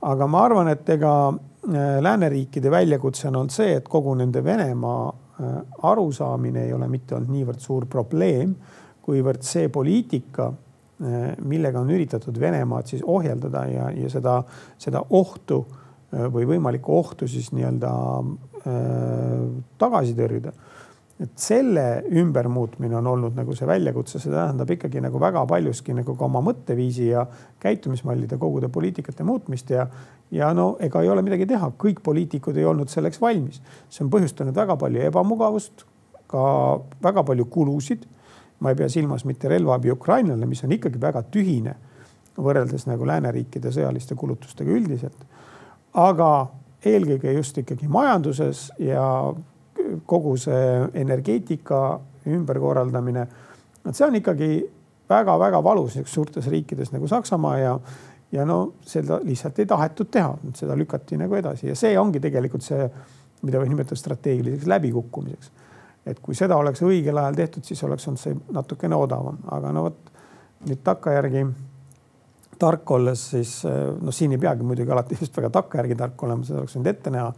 aga 0.02 0.28
ma 0.28 0.44
arvan, 0.48 0.72
et 0.74 0.90
ega 0.90 1.14
äh, 1.30 2.00
lääneriikide 2.02 2.72
väljakutse 2.72 3.28
on 3.28 3.36
olnud 3.36 3.54
see, 3.54 3.76
et 3.76 3.88
kogu 3.88 4.16
nende 4.16 4.44
Venemaa 4.44 5.10
äh, 5.10 5.60
arusaamine 5.92 6.66
ei 6.66 6.74
ole 6.74 6.88
mitte 6.88 7.16
olnud 7.16 7.36
niivõrd 7.36 7.60
suur 7.60 7.86
probleem, 7.86 8.56
kuivõrd 9.06 9.46
see 9.46 9.70
poliitika, 9.70 10.48
äh, 10.50 11.36
millega 11.46 11.80
on 11.80 11.92
üritatud 11.92 12.40
Venemaad 12.40 12.90
siis 12.90 13.04
ohjeldada 13.06 13.66
ja, 13.70 13.92
ja 13.92 14.10
seda, 14.10 14.42
seda 14.78 15.04
ohtu 15.10 15.66
või 16.10 16.48
võimalikku 16.50 16.90
ohtu 16.90 17.28
siis 17.30 17.52
nii-öelda 17.54 17.90
tagasi 19.78 20.16
tõrjuda 20.18 20.50
et 21.20 21.32
selle 21.36 22.04
ümbermuutmine 22.16 22.96
on 22.96 23.08
olnud 23.12 23.36
nagu 23.36 23.56
see 23.56 23.68
väljakutse, 23.68 24.22
see 24.24 24.32
tähendab 24.32 24.70
ikkagi 24.72 25.02
nagu 25.04 25.20
väga 25.20 25.42
paljuski 25.50 25.94
nagu 25.98 26.16
ka 26.16 26.28
oma 26.30 26.40
mõtteviisi 26.46 27.10
ja 27.10 27.26
käitumismallide 27.60 28.38
kogude 28.40 28.70
poliitikate 28.72 29.26
muutmist 29.28 29.74
ja 29.76 29.88
ja 30.32 30.54
no 30.54 30.78
ega 30.80 31.02
ei 31.02 31.10
ole 31.10 31.24
midagi 31.26 31.48
teha, 31.50 31.72
kõik 31.84 32.00
poliitikud 32.06 32.58
ei 32.58 32.66
olnud 32.66 32.90
selleks 32.90 33.20
valmis. 33.22 33.62
see 33.90 34.06
on 34.06 34.12
põhjustanud 34.14 34.56
väga 34.56 34.78
palju 34.78 35.02
ebamugavust, 35.10 35.84
ka 36.28 36.80
väga 37.04 37.24
palju 37.24 37.46
kulusid. 37.46 38.06
ma 38.60 38.70
ei 38.70 38.76
pea 38.76 38.90
silmas 38.90 39.26
mitte 39.26 39.48
relvaabi 39.48 39.92
Ukrainale, 39.92 40.46
mis 40.46 40.64
on 40.64 40.72
ikkagi 40.72 41.02
väga 41.02 41.24
tühine 41.24 41.76
võrreldes 42.38 42.88
nagu 42.88 43.08
lääneriikide 43.08 43.72
sõjaliste 43.72 44.16
kulutustega 44.16 44.72
üldiselt. 44.72 45.26
aga 45.94 46.48
eelkõige 46.86 47.34
just 47.34 47.58
ikkagi 47.58 47.88
majanduses 47.88 48.72
ja 48.80 49.34
kogu 50.06 50.36
see 50.38 50.66
energeetika 51.02 52.00
ümberkorraldamine, 52.30 53.28
et 53.86 53.96
see 53.96 54.06
on 54.06 54.18
ikkagi 54.20 54.50
väga-väga 55.10 55.62
valus 55.64 55.98
suurtes 56.06 56.48
riikides 56.48 56.92
nagu 56.94 57.08
Saksamaa 57.08 57.58
ja, 57.58 57.78
ja 58.32 58.46
no 58.46 58.60
seda 58.86 59.20
lihtsalt 59.24 59.60
ei 59.60 59.70
tahetud 59.70 60.12
teha, 60.12 60.36
seda 60.56 60.78
lükati 60.78 61.18
nagu 61.18 61.36
edasi 61.40 61.72
ja 61.72 61.78
see 61.80 61.96
ongi 62.00 62.22
tegelikult 62.22 62.66
see, 62.66 62.90
mida 63.42 63.62
võib 63.62 63.74
nimetada 63.74 63.98
strateegiliseks 64.00 64.70
läbikukkumiseks. 64.70 65.52
et 66.06 66.20
kui 66.20 66.36
seda 66.36 66.58
oleks 66.58 66.82
õigel 66.86 67.18
ajal 67.18 67.36
tehtud, 67.38 67.66
siis 67.66 67.84
oleks 67.84 68.08
olnud 68.08 68.22
see 68.22 68.38
natukene 68.54 68.96
odavam, 68.96 69.42
aga 69.52 69.74
no 69.74 69.88
vot 69.88 70.14
nüüd 70.68 70.84
takkajärgi 70.84 71.44
tark 72.60 72.92
olles, 72.92 73.24
siis 73.32 73.52
noh, 73.66 74.14
siin 74.14 74.36
ei 74.36 74.42
peagi 74.42 74.66
muidugi 74.68 74.92
alati 74.92 75.18
just 75.20 75.38
väga 75.38 75.52
takkajärgi 75.62 75.96
tark 76.00 76.24
olema, 76.28 76.44
seda 76.44 76.62
oleks 76.62 76.76
võinud 76.76 76.92
ette 76.92 77.14
näha. 77.14 77.34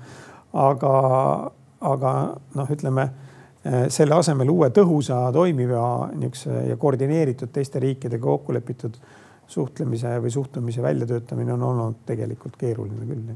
aga 0.62 0.93
aga 1.82 2.14
noh, 2.56 2.72
ütleme 2.72 3.08
eh, 3.66 3.86
selle 3.90 4.16
asemel 4.16 4.50
uue 4.54 4.70
tõhusa, 4.74 5.24
toimiva 5.34 6.10
niisuguse 6.14 6.68
ja 6.70 6.78
koordineeritud 6.78 7.52
teiste 7.54 7.82
riikidega 7.82 8.24
kokku 8.24 8.54
lepitud 8.54 8.98
suhtlemise 9.52 10.16
või 10.24 10.32
suhtumise 10.32 10.82
väljatöötamine 10.82 11.54
on 11.54 11.64
olnud 11.64 12.04
tegelikult 12.06 12.56
keeruline 12.60 13.08
küll. 13.10 13.34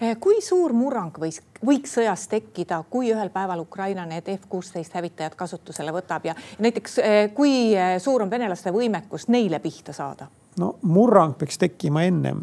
Eh, 0.00 0.16
kui 0.22 0.40
suur 0.42 0.72
murrang 0.72 1.14
võis, 1.18 1.40
võiks 1.64 1.96
sõjas 1.98 2.28
tekkida, 2.30 2.80
kui 2.90 3.12
ühel 3.12 3.30
päeval 3.34 3.62
Ukraina 3.64 4.06
need 4.06 4.30
F 4.34 4.48
kuusteist 4.48 4.94
hävitajad 4.94 5.34
kasutusele 5.38 5.92
võtab 5.94 6.28
ja 6.30 6.36
näiteks 6.58 6.98
eh, 7.02 7.22
kui 7.34 7.74
suur 8.02 8.24
on 8.24 8.30
venelaste 8.30 8.72
võimekus 8.74 9.28
neile 9.28 9.60
pihta 9.60 9.92
saada? 9.92 10.30
no 10.58 10.76
murrang 10.82 11.36
peaks 11.38 11.58
tekkima 11.58 12.02
ennem, 12.02 12.40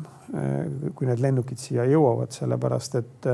kui 0.96 1.08
need 1.08 1.20
lennukid 1.20 1.60
siia 1.60 1.84
jõuavad, 1.89 2.32
sellepärast 2.32 2.96
et 2.96 3.27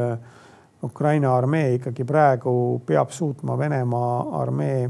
Ukraina 0.84 1.36
armee 1.38 1.76
ikkagi 1.76 2.04
praegu 2.04 2.82
peab 2.86 3.12
suutma 3.14 3.58
Venemaa 3.58 4.42
armee 4.42 4.90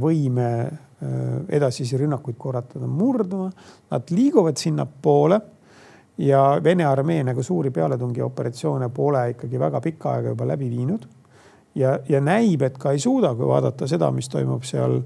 võime 0.00 0.48
edasisi 1.48 1.98
rünnakuid 2.00 2.36
korratada 2.38 2.86
murdma. 2.88 3.50
Nad 3.90 4.10
liiguvad 4.10 4.56
sinnapoole 4.56 5.40
ja 6.18 6.60
Vene 6.64 6.86
armee 6.88 7.22
nagu 7.24 7.42
suuri 7.42 7.70
pealetungioperatsioone 7.70 8.88
pole 8.88 9.30
ikkagi 9.34 9.60
väga 9.60 9.80
pikka 9.84 10.14
aega 10.16 10.32
juba 10.32 10.46
läbi 10.48 10.70
viinud. 10.70 11.06
ja, 11.74 11.98
ja 12.08 12.20
näib, 12.20 12.62
et 12.62 12.78
ka 12.78 12.90
ei 12.90 12.98
suuda, 12.98 13.34
kui 13.34 13.46
vaadata 13.46 13.86
seda, 13.86 14.10
mis 14.10 14.28
toimub 14.28 14.64
seal 14.64 15.02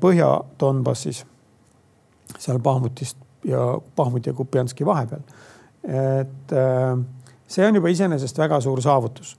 Põhja-Donbassis, 0.00 1.20
seal 2.38 2.58
Bahmutist 2.58 3.16
ja 3.46 3.78
Bahmuti 3.96 4.30
ja 4.30 4.34
Kupjanski 4.34 4.86
vahepeal. 4.86 5.20
et 5.84 6.54
see 7.46 7.66
on 7.66 7.74
juba 7.74 7.88
iseenesest 7.88 8.38
väga 8.38 8.60
suur 8.60 8.82
saavutus. 8.82 9.36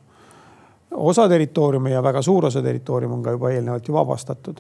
osa 0.92 1.30
territooriumi 1.30 1.92
ja 1.92 2.04
väga 2.04 2.22
suur 2.22 2.46
osa 2.46 2.62
territoorium 2.62 3.12
on 3.12 3.24
ka 3.24 3.32
juba 3.32 3.50
eelnevalt 3.50 3.88
ju 3.88 3.94
vabastatud. 3.94 4.58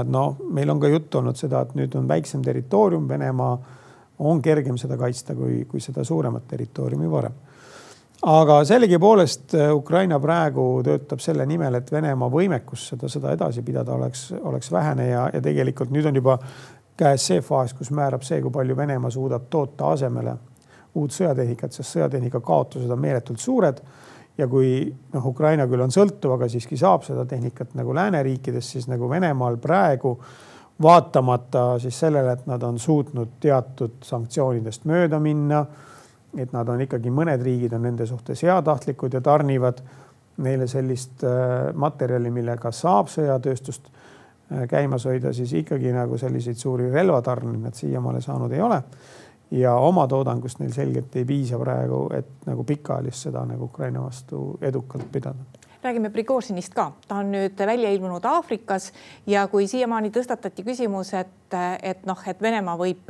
et 0.00 0.08
noh, 0.08 0.36
meil 0.50 0.70
on 0.70 0.80
ka 0.80 0.88
juttu 0.88 1.18
olnud 1.18 1.36
seda, 1.36 1.60
et 1.60 1.74
nüüd 1.74 1.94
on 1.96 2.08
väiksem 2.08 2.42
territoorium, 2.42 3.08
Venemaa 3.08 3.58
on 4.18 4.42
kergem 4.42 4.76
seda 4.76 4.96
kaitsta 4.96 5.34
kui, 5.34 5.64
kui 5.64 5.80
seda 5.80 6.04
suuremat 6.04 6.48
territooriumi 6.48 7.10
varem. 7.10 7.32
aga 8.22 8.64
sellegipoolest 8.64 9.54
äh, 9.54 9.74
Ukraina 9.74 10.20
praegu 10.20 10.82
töötab 10.84 11.20
selle 11.20 11.46
nimel, 11.46 11.74
et 11.74 11.92
Venemaa 11.92 12.30
võimekus 12.30 12.88
seda 12.88 13.08
sõda 13.08 13.32
edasi 13.32 13.62
pidada 13.62 13.94
oleks, 13.94 14.32
oleks 14.42 14.72
vähene 14.72 15.08
ja, 15.08 15.30
ja 15.32 15.40
tegelikult 15.40 15.90
nüüd 15.90 16.06
on 16.06 16.16
juba 16.16 16.38
käes 16.96 17.26
see 17.26 17.40
faas, 17.40 17.74
kus 17.74 17.90
määrab 17.90 18.22
see, 18.26 18.42
kui 18.42 18.50
palju 18.50 18.76
Venemaa 18.76 19.10
suudab 19.10 19.46
toota 19.50 19.92
asemele 19.94 20.34
uut 20.98 21.14
sõjatehnikat, 21.14 21.74
sest 21.74 21.96
sõjatehnika 21.96 22.42
kaotused 22.44 22.90
on 22.90 23.00
meeletult 23.00 23.40
suured. 23.40 23.80
ja 24.38 24.46
kui 24.46 24.86
noh, 25.12 25.24
Ukraina 25.26 25.66
küll 25.66 25.82
on 25.82 25.90
sõltuv, 25.90 26.36
aga 26.36 26.46
siiski 26.48 26.76
saab 26.78 27.02
seda 27.02 27.24
tehnikat 27.26 27.72
nagu 27.74 27.94
lääneriikides, 27.94 28.70
siis 28.70 28.86
nagu 28.86 29.08
Venemaal 29.10 29.56
praegu 29.58 30.18
vaatamata 30.82 31.78
siis 31.82 31.98
sellele, 32.00 32.32
et 32.32 32.46
nad 32.46 32.62
on 32.62 32.78
suutnud 32.78 33.38
teatud 33.40 33.98
sanktsioonidest 34.02 34.84
mööda 34.84 35.18
minna. 35.20 35.66
et 36.36 36.52
nad 36.52 36.68
on 36.68 36.80
ikkagi, 36.84 37.10
mõned 37.10 37.40
riigid 37.42 37.72
on 37.72 37.82
nende 37.82 38.06
suhtes 38.06 38.42
heatahtlikud 38.44 39.14
ja 39.16 39.20
tarnivad 39.24 39.80
neile 40.44 40.66
sellist 40.68 41.24
äh, 41.24 41.72
materjali, 41.74 42.30
millega 42.30 42.70
saab 42.72 43.08
sõjatööstust 43.08 43.88
äh, 43.88 44.66
käimas 44.68 45.06
hoida, 45.08 45.32
siis 45.32 45.54
ikkagi 45.62 45.92
nagu 45.92 46.18
selliseid 46.20 46.60
suuri 46.60 46.90
relvatarneid 46.92 47.64
nad 47.64 47.74
siiamaale 47.74 48.20
saanud 48.20 48.52
ei 48.52 48.60
ole 48.60 48.82
ja 49.50 49.74
oma 49.74 50.06
toodangust 50.06 50.60
neil 50.60 50.72
selgelt 50.72 51.16
ei 51.16 51.24
piisa 51.24 51.58
praegu, 51.58 52.08
et 52.16 52.46
nagu 52.46 52.64
pikaajalist 52.64 53.28
sõda 53.28 53.46
nagu 53.48 53.70
Ukraina 53.70 54.02
vastu 54.04 54.58
edukalt 54.62 55.08
pidada 55.12 55.46
räägime 55.82 56.10
Prigožinist 56.10 56.74
ka, 56.74 56.90
ta 57.08 57.20
on 57.22 57.30
nüüd 57.32 57.58
välja 57.66 57.90
ilmunud 57.94 58.24
Aafrikas 58.24 58.90
ja 59.26 59.46
kui 59.48 59.68
siiamaani 59.70 60.10
tõstatati 60.10 60.64
küsimus, 60.66 61.12
et, 61.14 61.54
et 61.82 62.06
noh, 62.06 62.18
et 62.26 62.42
Venemaa 62.42 62.76
võib 62.78 63.04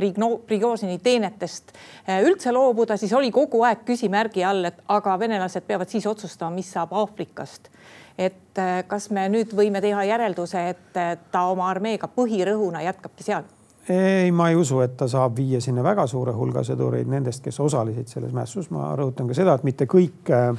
Prigožini 0.46 0.98
teenetest 1.02 1.72
eh, 1.72 2.20
üldse 2.22 2.52
loobuda, 2.52 2.96
siis 3.00 3.12
oli 3.16 3.32
kogu 3.32 3.62
aeg 3.64 3.86
küsimärgi 3.88 4.44
all, 4.44 4.68
et 4.68 4.82
aga 4.88 5.16
venelased 5.18 5.66
peavad 5.66 5.88
siis 5.88 6.06
otsustama, 6.06 6.54
mis 6.54 6.72
saab 6.72 6.92
Aafrikast. 6.92 7.70
et 8.18 8.58
eh, 8.58 8.82
kas 8.86 9.10
me 9.10 9.28
nüüd 9.32 9.54
võime 9.56 9.80
teha 9.80 10.04
järelduse, 10.04 10.68
et 10.68 10.98
ta 11.32 11.46
oma 11.48 11.70
armeega 11.70 12.10
põhirõhuna 12.16 12.84
jätkabki 12.84 13.24
seal? 13.32 13.48
Ei, 13.88 14.32
ma 14.32 14.48
ei 14.50 14.56
usu, 14.56 14.80
et 14.84 14.96
ta 15.00 15.08
saab 15.08 15.38
viia 15.38 15.60
sinna 15.64 15.82
väga 15.84 16.04
suure 16.10 16.34
hulga 16.36 16.62
sõdureid 16.66 17.08
nendest, 17.08 17.40
kes 17.44 17.58
osalesid 17.64 18.10
selles 18.12 18.34
mässus. 18.36 18.68
ma 18.74 18.90
rõhutan 18.96 19.28
ka 19.28 19.36
seda, 19.36 19.54
et 19.56 19.64
mitte 19.64 19.88
kõik 19.88 20.28
äh, 20.34 20.52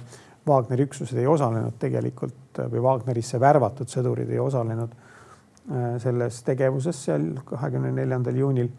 Wagneri 0.48 0.88
üksused 0.88 1.20
ei 1.20 1.28
osalenud 1.30 1.78
tegelikult 1.80 2.60
äh, 2.60 2.70
või 2.72 2.82
Wagnerisse 2.88 3.40
värvatud 3.40 3.92
sõdurid 3.92 4.32
ei 4.34 4.42
osalenud 4.42 4.96
äh, 4.96 5.96
selles 6.02 6.42
tegevuses 6.48 7.04
seal 7.06 7.32
kahekümne 7.46 7.92
neljandal 7.94 8.36
juunil. 8.36 8.70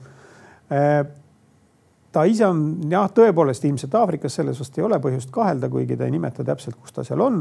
ta 2.13 2.23
ise 2.31 2.47
on 2.47 2.61
jah, 2.91 3.09
tõepoolest 3.11 3.65
ilmselt 3.67 3.95
Aafrikas, 3.99 4.35
selles 4.39 4.59
vast 4.59 4.79
ei 4.79 4.85
ole 4.87 4.99
põhjust 5.03 5.31
kahelda, 5.35 5.69
kuigi 5.71 5.97
ta 5.99 6.07
ei 6.07 6.15
nimeta 6.15 6.45
täpselt, 6.47 6.77
kus 6.79 6.95
ta 6.95 7.03
seal 7.07 7.21
on. 7.21 7.41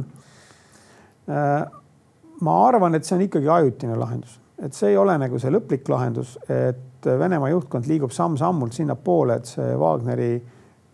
ma 2.42 2.56
arvan, 2.66 2.96
et 2.96 3.06
see 3.06 3.16
on 3.16 3.22
ikkagi 3.22 3.50
ajutine 3.54 3.98
lahendus, 4.02 4.40
et 4.60 4.76
see 4.76 4.92
ei 4.94 4.98
ole 4.98 5.16
nagu 5.18 5.40
see 5.40 5.52
lõplik 5.54 5.88
lahendus, 5.90 6.38
et 6.50 6.86
Venemaa 7.06 7.50
juhtkond 7.54 7.88
liigub 7.88 8.12
samm-sammult 8.12 8.76
sinnapoole, 8.76 9.40
et 9.40 9.48
see 9.48 9.76
Wagneri 9.80 10.34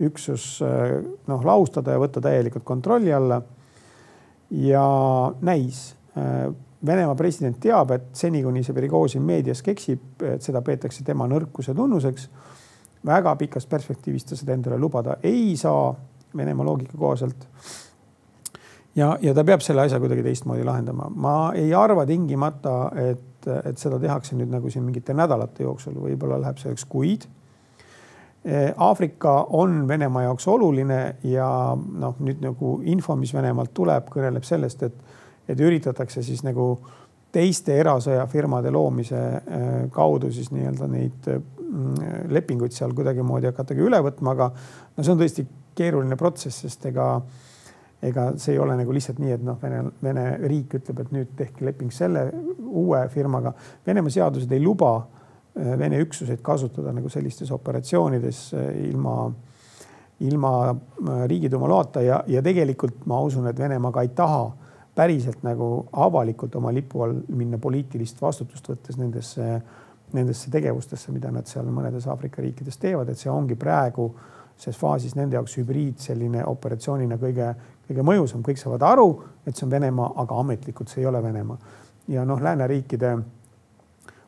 üksus 0.05 0.59
noh, 0.61 1.45
laustada 1.47 1.95
ja 1.95 2.01
võtta 2.01 2.21
täielikult 2.21 2.65
kontrolli 2.67 3.13
alla. 3.13 3.41
ja 4.51 4.83
näis, 5.41 5.95
Venemaa 6.85 7.15
president 7.15 7.57
teab, 7.59 7.91
et 7.95 8.09
seni, 8.13 8.43
kuni 8.43 8.61
see 8.63 8.75
Prigožin 8.75 9.23
meedias 9.25 9.63
keksib, 9.65 10.21
et 10.21 10.43
seda 10.43 10.61
peetakse 10.61 11.03
tema 11.03 11.27
nõrkuse 11.27 11.73
tunnuseks. 11.73 12.29
väga 13.05 13.35
pikas 13.35 13.65
perspektiivis 13.65 14.25
ta 14.25 14.35
seda 14.35 14.53
endale 14.53 14.77
lubada 14.77 15.17
ei 15.23 15.55
saa 15.57 15.95
Venemaa 16.37 16.65
loogika 16.65 16.97
kohaselt. 16.97 17.47
ja, 18.95 19.17
ja 19.21 19.33
ta 19.33 19.43
peab 19.43 19.61
selle 19.61 19.81
asja 19.81 19.99
kuidagi 19.99 20.23
teistmoodi 20.23 20.63
lahendama. 20.63 21.09
ma 21.09 21.53
ei 21.55 21.73
arva 21.73 22.05
tingimata, 22.05 22.91
et 22.95 23.34
et, 23.45 23.71
et 23.71 23.81
seda 23.81 23.99
tehakse 24.01 24.37
nüüd 24.37 24.51
nagu 24.51 24.69
siin 24.71 24.85
mingite 24.85 25.15
nädalate 25.15 25.65
jooksul, 25.65 25.97
võib-olla 26.03 26.39
läheb 26.41 26.61
selleks 26.61 26.85
kuid. 26.89 27.27
Aafrika 28.77 29.31
on 29.57 29.87
Venemaa 29.87 30.27
jaoks 30.27 30.45
oluline 30.53 30.99
ja 31.25 31.47
noh, 31.75 32.19
nüüd 32.21 32.43
nagu 32.45 32.75
info, 32.85 33.15
mis 33.17 33.33
Venemaalt 33.33 33.73
tuleb, 33.73 34.11
kõneleb 34.13 34.45
sellest, 34.45 34.83
et, 34.85 35.15
et 35.49 35.63
üritatakse 35.65 36.21
siis 36.23 36.43
nagu 36.45 36.75
teiste 37.33 37.73
erasõjafirmade 37.81 38.69
loomise 38.71 39.17
äh, 39.17 39.65
kaudu 39.91 40.29
siis 40.31 40.51
nii-öelda 40.53 40.87
neid 40.87 41.25
mm, 41.31 42.29
lepinguid 42.31 42.75
seal 42.75 42.93
kuidagimoodi 42.95 43.49
hakatagi 43.49 43.81
üle 43.83 43.99
võtma, 44.05 44.37
aga 44.37 44.51
no 44.53 45.03
see 45.03 45.15
on 45.15 45.19
tõesti 45.19 45.47
keeruline 45.75 46.15
protsess, 46.15 46.61
sest 46.63 46.85
ega 46.93 47.09
äh, 47.17 47.41
ega 48.09 48.29
see 48.41 48.55
ei 48.55 48.61
ole 48.61 48.75
nagu 48.79 48.93
lihtsalt 48.95 49.19
nii, 49.21 49.33
et 49.35 49.43
noh, 49.45 49.57
Vene, 49.61 49.81
Vene 50.03 50.25
riik 50.45 50.77
ütleb, 50.79 51.01
et 51.03 51.13
nüüd 51.15 51.33
tehke 51.37 51.65
leping 51.65 51.93
selle 51.93 52.27
uue 52.65 53.01
firmaga. 53.13 53.53
Venemaa 53.87 54.13
seadused 54.13 54.51
ei 54.51 54.63
luba 54.63 54.93
äh, 54.97 55.73
Vene 55.79 55.99
üksuseid 56.03 56.43
kasutada 56.45 56.93
nagu 56.95 57.11
sellistes 57.11 57.51
operatsioonides 57.55 58.41
äh, 58.53 58.69
ilma, 58.89 59.15
ilma 60.27 60.53
äh, 60.69 61.25
Riigiduuma 61.31 61.69
loata 61.71 62.03
ja, 62.05 62.21
ja 62.27 62.43
tegelikult 62.45 63.05
ma 63.09 63.21
usun, 63.25 63.47
et 63.51 63.59
Venemaa 63.59 63.93
ka 63.95 64.05
ei 64.05 64.13
taha 64.15 64.45
päriselt 64.95 65.43
nagu 65.43 65.87
avalikult 65.91 66.55
oma 66.55 66.71
lipu 66.73 67.03
all 67.03 67.17
minna 67.35 67.59
poliitilist 67.61 68.21
vastutust 68.21 68.69
võttes 68.71 68.99
nendesse, 68.99 69.59
nendesse 70.15 70.51
tegevustesse, 70.51 71.11
mida 71.11 71.31
nad 71.35 71.49
seal 71.51 71.67
mõnedes 71.67 72.07
Aafrika 72.07 72.43
riikides 72.43 72.79
teevad, 72.79 73.11
et 73.11 73.19
see 73.19 73.31
ongi 73.31 73.57
praegu 73.59 74.07
ses 74.57 74.77
faasis 74.77 75.15
nende 75.15 75.35
jaoks 75.35 75.57
hübriid 75.59 75.99
selline 75.99 76.45
operatsioonina 76.45 77.17
kõige 77.21 77.53
kõige 77.87 78.05
mõjusam, 78.05 78.43
kõik 78.45 78.59
saavad 78.59 78.83
aru, 78.85 79.09
et 79.45 79.55
see 79.55 79.65
on 79.67 79.73
Venemaa, 79.73 80.11
aga 80.23 80.37
ametlikult 80.41 80.89
see 80.89 81.03
ei 81.03 81.09
ole 81.09 81.21
Venemaa. 81.23 81.57
ja 82.07 82.25
noh, 82.25 82.41
lääneriikide 82.41 83.17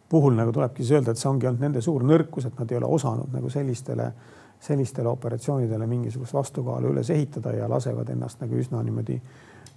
puhul 0.09 0.33
nagu 0.33 0.51
tulebki 0.51 0.83
siis 0.83 0.95
öelda, 0.97 1.11
et 1.11 1.21
see 1.21 1.29
ongi 1.29 1.47
olnud 1.47 1.61
nende 1.61 1.81
suur 1.81 2.03
nõrkus, 2.03 2.47
et 2.47 2.59
nad 2.59 2.71
ei 2.71 2.77
ole 2.77 2.85
osanud 2.85 3.33
nagu 3.33 3.49
sellistele, 3.49 4.11
sellistele 4.59 5.09
operatsioonidele 5.09 5.87
mingisugust 5.87 6.33
vastukaalu 6.33 6.93
üles 6.95 7.09
ehitada 7.13 7.53
ja 7.53 7.69
lasevad 7.69 8.09
ennast 8.09 8.41
nagu 8.41 8.57
üsna 8.57 8.81
niimoodi 8.83 9.19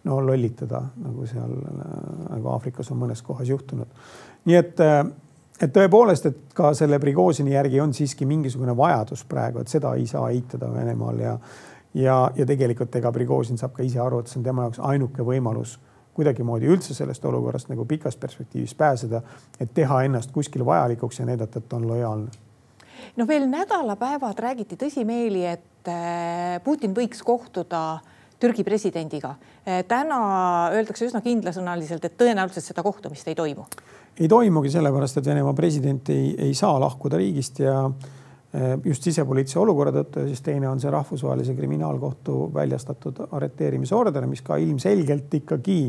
no 0.05 0.21
lollitada, 0.25 0.81
nagu 0.97 1.27
seal 1.29 1.53
nagu 2.31 2.53
Aafrikas 2.55 2.89
on 2.93 3.03
mõnes 3.03 3.21
kohas 3.23 3.49
juhtunud. 3.49 3.89
nii 4.45 4.57
et, 4.57 4.81
et 5.61 5.73
tõepoolest, 5.73 6.27
et 6.27 6.55
ka 6.57 6.73
selle 6.75 6.99
Prigožini 6.99 7.53
järgi 7.53 7.81
on 7.81 7.92
siiski 7.94 8.27
mingisugune 8.27 8.77
vajadus 8.77 9.25
praegu, 9.29 9.61
et 9.61 9.68
seda 9.68 9.94
ei 9.99 10.07
saa 10.07 10.31
eitada 10.31 10.73
Venemaal 10.73 11.20
ja 11.20 11.37
ja, 11.94 12.31
ja 12.37 12.46
tegelikult 12.46 12.94
ega 12.96 13.12
Prigožin 13.12 13.59
saab 13.59 13.75
ka 13.77 13.83
ise 13.87 14.01
aru, 14.01 14.20
et 14.20 14.31
see 14.31 14.40
on 14.40 14.46
tema 14.46 14.66
jaoks 14.66 14.83
ainuke 14.92 15.27
võimalus 15.27 15.79
kuidagimoodi 16.14 16.68
üldse 16.70 16.94
sellest 16.94 17.25
olukorrast 17.25 17.70
nagu 17.70 17.85
pikas 17.88 18.16
perspektiivis 18.20 18.75
pääseda, 18.75 19.23
et 19.61 19.73
teha 19.75 20.03
ennast 20.07 20.33
kuskil 20.35 20.64
vajalikuks 20.66 21.20
ja 21.20 21.27
näidata, 21.27 21.59
et 21.59 21.73
on 21.73 21.87
lojaalne. 21.88 22.31
no 23.16 23.27
veel 23.27 23.46
nädalapäevad 23.49 24.38
räägiti 24.38 24.77
tõsimeeli, 24.77 25.44
et 25.46 25.88
äh, 25.88 26.62
Putin 26.64 26.94
võiks 26.94 27.23
kohtuda 27.25 28.01
Türgi 28.40 28.64
presidendiga. 28.64 29.35
Äh, 29.68 29.85
täna 29.88 30.20
öeldakse 30.73 31.07
üsna 31.07 31.20
kindlasõnaliselt, 31.20 32.05
et 32.05 32.18
tõenäoliselt 32.18 32.64
seda 32.64 32.83
kohtumist 32.83 33.29
ei 33.29 33.35
toimu 33.35 33.66
ei 34.18 34.29
toimugi 34.29 34.73
sellepärast, 34.73 35.20
et 35.20 35.27
Venemaa 35.31 35.55
president 35.57 36.09
ei, 36.12 36.35
ei 36.49 36.55
saa 36.55 36.81
lahkuda 36.81 37.20
riigist 37.20 37.61
ja 37.62 37.77
eh, 37.87 38.77
just 38.85 39.07
sisepoliitilise 39.07 39.61
olukorra 39.62 39.94
tõttu 39.94 40.25
ja 40.25 40.31
siis 40.31 40.44
teine 40.44 40.68
on 40.68 40.81
see 40.83 40.92
rahvusvahelise 40.92 41.55
kriminaalkohtu 41.59 42.51
väljastatud 42.55 43.25
arreteerimisorder, 43.31 44.27
mis 44.27 44.42
ka 44.46 44.59
ilmselgelt 44.61 45.38
ikkagi 45.40 45.83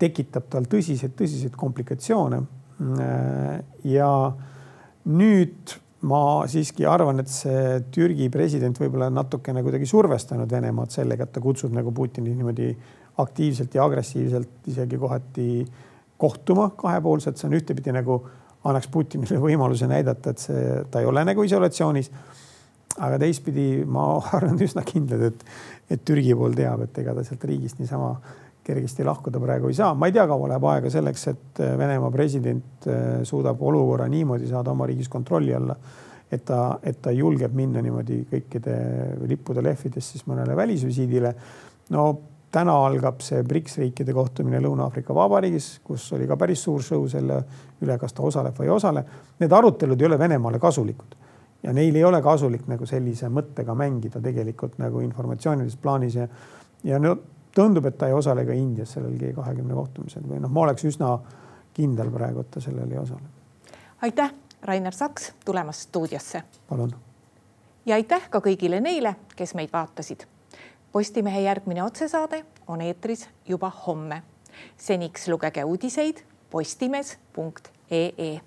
tekitab 0.00 0.46
tal 0.48 0.64
tõsiseid-tõsiseid 0.70 1.56
komplikatsioone. 1.60 2.42
ja 3.84 4.10
nüüd 5.04 5.74
ma 6.08 6.20
siiski 6.50 6.86
arvan, 6.88 7.22
et 7.22 7.30
see 7.32 7.80
Türgi 7.94 8.28
president 8.32 8.76
võib-olla 8.80 9.10
natukene 9.12 9.62
kuidagi 9.64 9.88
survestanud 9.88 10.50
Venemaad 10.50 10.92
sellega, 10.92 11.24
et 11.24 11.32
ta 11.32 11.42
kutsub 11.44 11.72
nagu 11.76 11.92
Putini 11.96 12.34
niimoodi 12.34 12.70
aktiivselt 13.22 13.74
ja 13.76 13.84
agressiivselt 13.84 14.68
isegi 14.72 14.98
kohati 15.00 15.48
kohtuma 16.18 16.70
kahepoolselt, 16.76 17.38
see 17.38 17.48
on 17.48 17.58
ühtepidi 17.58 17.92
nagu 17.94 18.20
annaks 18.64 18.88
Putinile 18.88 19.40
võimaluse 19.42 19.88
näidata, 19.90 20.32
et 20.32 20.42
see, 20.42 20.62
ta 20.90 21.02
ei 21.02 21.08
ole 21.10 21.24
nagu 21.26 21.44
isolatsioonis. 21.44 22.10
aga 22.94 23.18
teistpidi 23.18 23.82
ma 23.90 24.20
arvan 24.36 24.60
üsna 24.62 24.84
kindlad, 24.86 25.22
et, 25.26 25.44
et 25.90 26.04
Türgi 26.06 26.34
pool 26.38 26.54
teab, 26.54 26.84
et 26.86 26.98
ega 27.02 27.14
ta 27.14 27.24
sealt 27.26 27.44
riigist 27.44 27.80
niisama 27.80 28.14
kergesti 28.64 29.04
lahkuda 29.04 29.40
praegu 29.40 29.68
ei 29.68 29.74
saa. 29.76 29.94
ma 29.94 30.06
ei 30.06 30.14
tea, 30.14 30.26
kaua 30.26 30.48
läheb 30.48 30.64
aega 30.70 30.90
selleks, 30.90 31.26
et 31.28 31.62
Venemaa 31.78 32.10
president 32.10 32.88
äh, 32.88 33.22
suudab 33.22 33.62
olukorra 33.62 34.08
niimoodi 34.08 34.48
saada 34.48 34.72
oma 34.72 34.86
riigis 34.86 35.08
kontrolli 35.12 35.54
alla, 35.54 35.76
et 36.32 36.44
ta, 36.44 36.78
et 36.82 37.02
ta 37.02 37.12
julgeb 37.12 37.52
minna 37.54 37.82
niimoodi 37.84 38.22
kõikide 38.30 38.76
lippude 39.28 39.62
lehvides 39.62 40.12
siis 40.14 40.24
mõnele 40.30 40.56
välisvisiidile. 40.56 41.34
no 41.90 42.06
täna 42.54 42.74
algab 42.86 43.20
see 43.24 43.42
BRICS 43.42 43.78
riikide 43.82 44.14
kohtumine 44.14 44.60
Lõuna-Aafrika 44.62 45.14
Vabariigis, 45.16 45.80
kus 45.84 46.06
oli 46.14 46.28
ka 46.30 46.38
päris 46.38 46.62
suur 46.62 46.82
show 46.82 47.06
selle 47.10 47.40
üle, 47.82 47.98
kas 47.98 48.14
ta 48.14 48.22
osaleb 48.22 48.58
või 48.58 48.68
ei 48.68 48.74
osale. 48.76 49.04
Need 49.42 49.52
arutelud 49.52 50.00
ei 50.00 50.06
ole 50.06 50.18
Venemaale 50.18 50.62
kasulikud 50.62 51.16
ja 51.64 51.72
neil 51.72 51.96
ei 51.96 52.04
ole 52.04 52.20
kasulik 52.22 52.66
nagu 52.70 52.86
sellise 52.86 53.30
mõttega 53.32 53.74
mängida 53.74 54.20
tegelikult 54.22 54.78
nagu 54.78 55.00
informatsioonilises 55.00 55.80
plaanis 55.80 56.18
ja 56.20 56.28
ja 56.84 56.98
no 57.00 57.16
tundub, 57.54 57.86
et 57.86 57.98
ta 57.98 58.08
ei 58.10 58.12
osale 58.12 58.44
ka 58.46 58.52
Indias 58.52 58.92
sellel 58.96 59.16
G 59.18 59.32
kahekümne 59.34 59.74
kohtumisel 59.74 60.26
või 60.28 60.40
noh, 60.42 60.52
ma 60.52 60.66
oleks 60.66 60.84
üsna 60.90 61.14
kindel 61.74 62.10
praegu, 62.12 62.44
et 62.44 62.50
ta 62.50 62.60
sellel 62.60 62.90
ei 62.92 62.98
osale. 62.98 63.22
aitäh, 64.02 64.32
Rainer 64.62 64.94
Saks 64.94 65.32
tulemast 65.44 65.88
stuudiosse. 65.88 66.42
palun. 66.68 66.94
ja 67.86 67.94
aitäh 67.94 68.28
ka 68.30 68.38
kõigile 68.38 68.80
neile, 68.80 69.16
kes 69.36 69.54
meid 69.54 69.72
vaatasid. 69.72 70.26
Postimehe 70.94 71.40
järgmine 71.40 71.82
otsesaade 71.82 72.44
on 72.66 72.80
eetris 72.80 73.28
juba 73.48 73.70
homme. 73.86 74.22
seniks 74.76 75.28
lugege 75.28 75.64
uudiseid 75.64 76.16
postimees.ee 76.50 78.40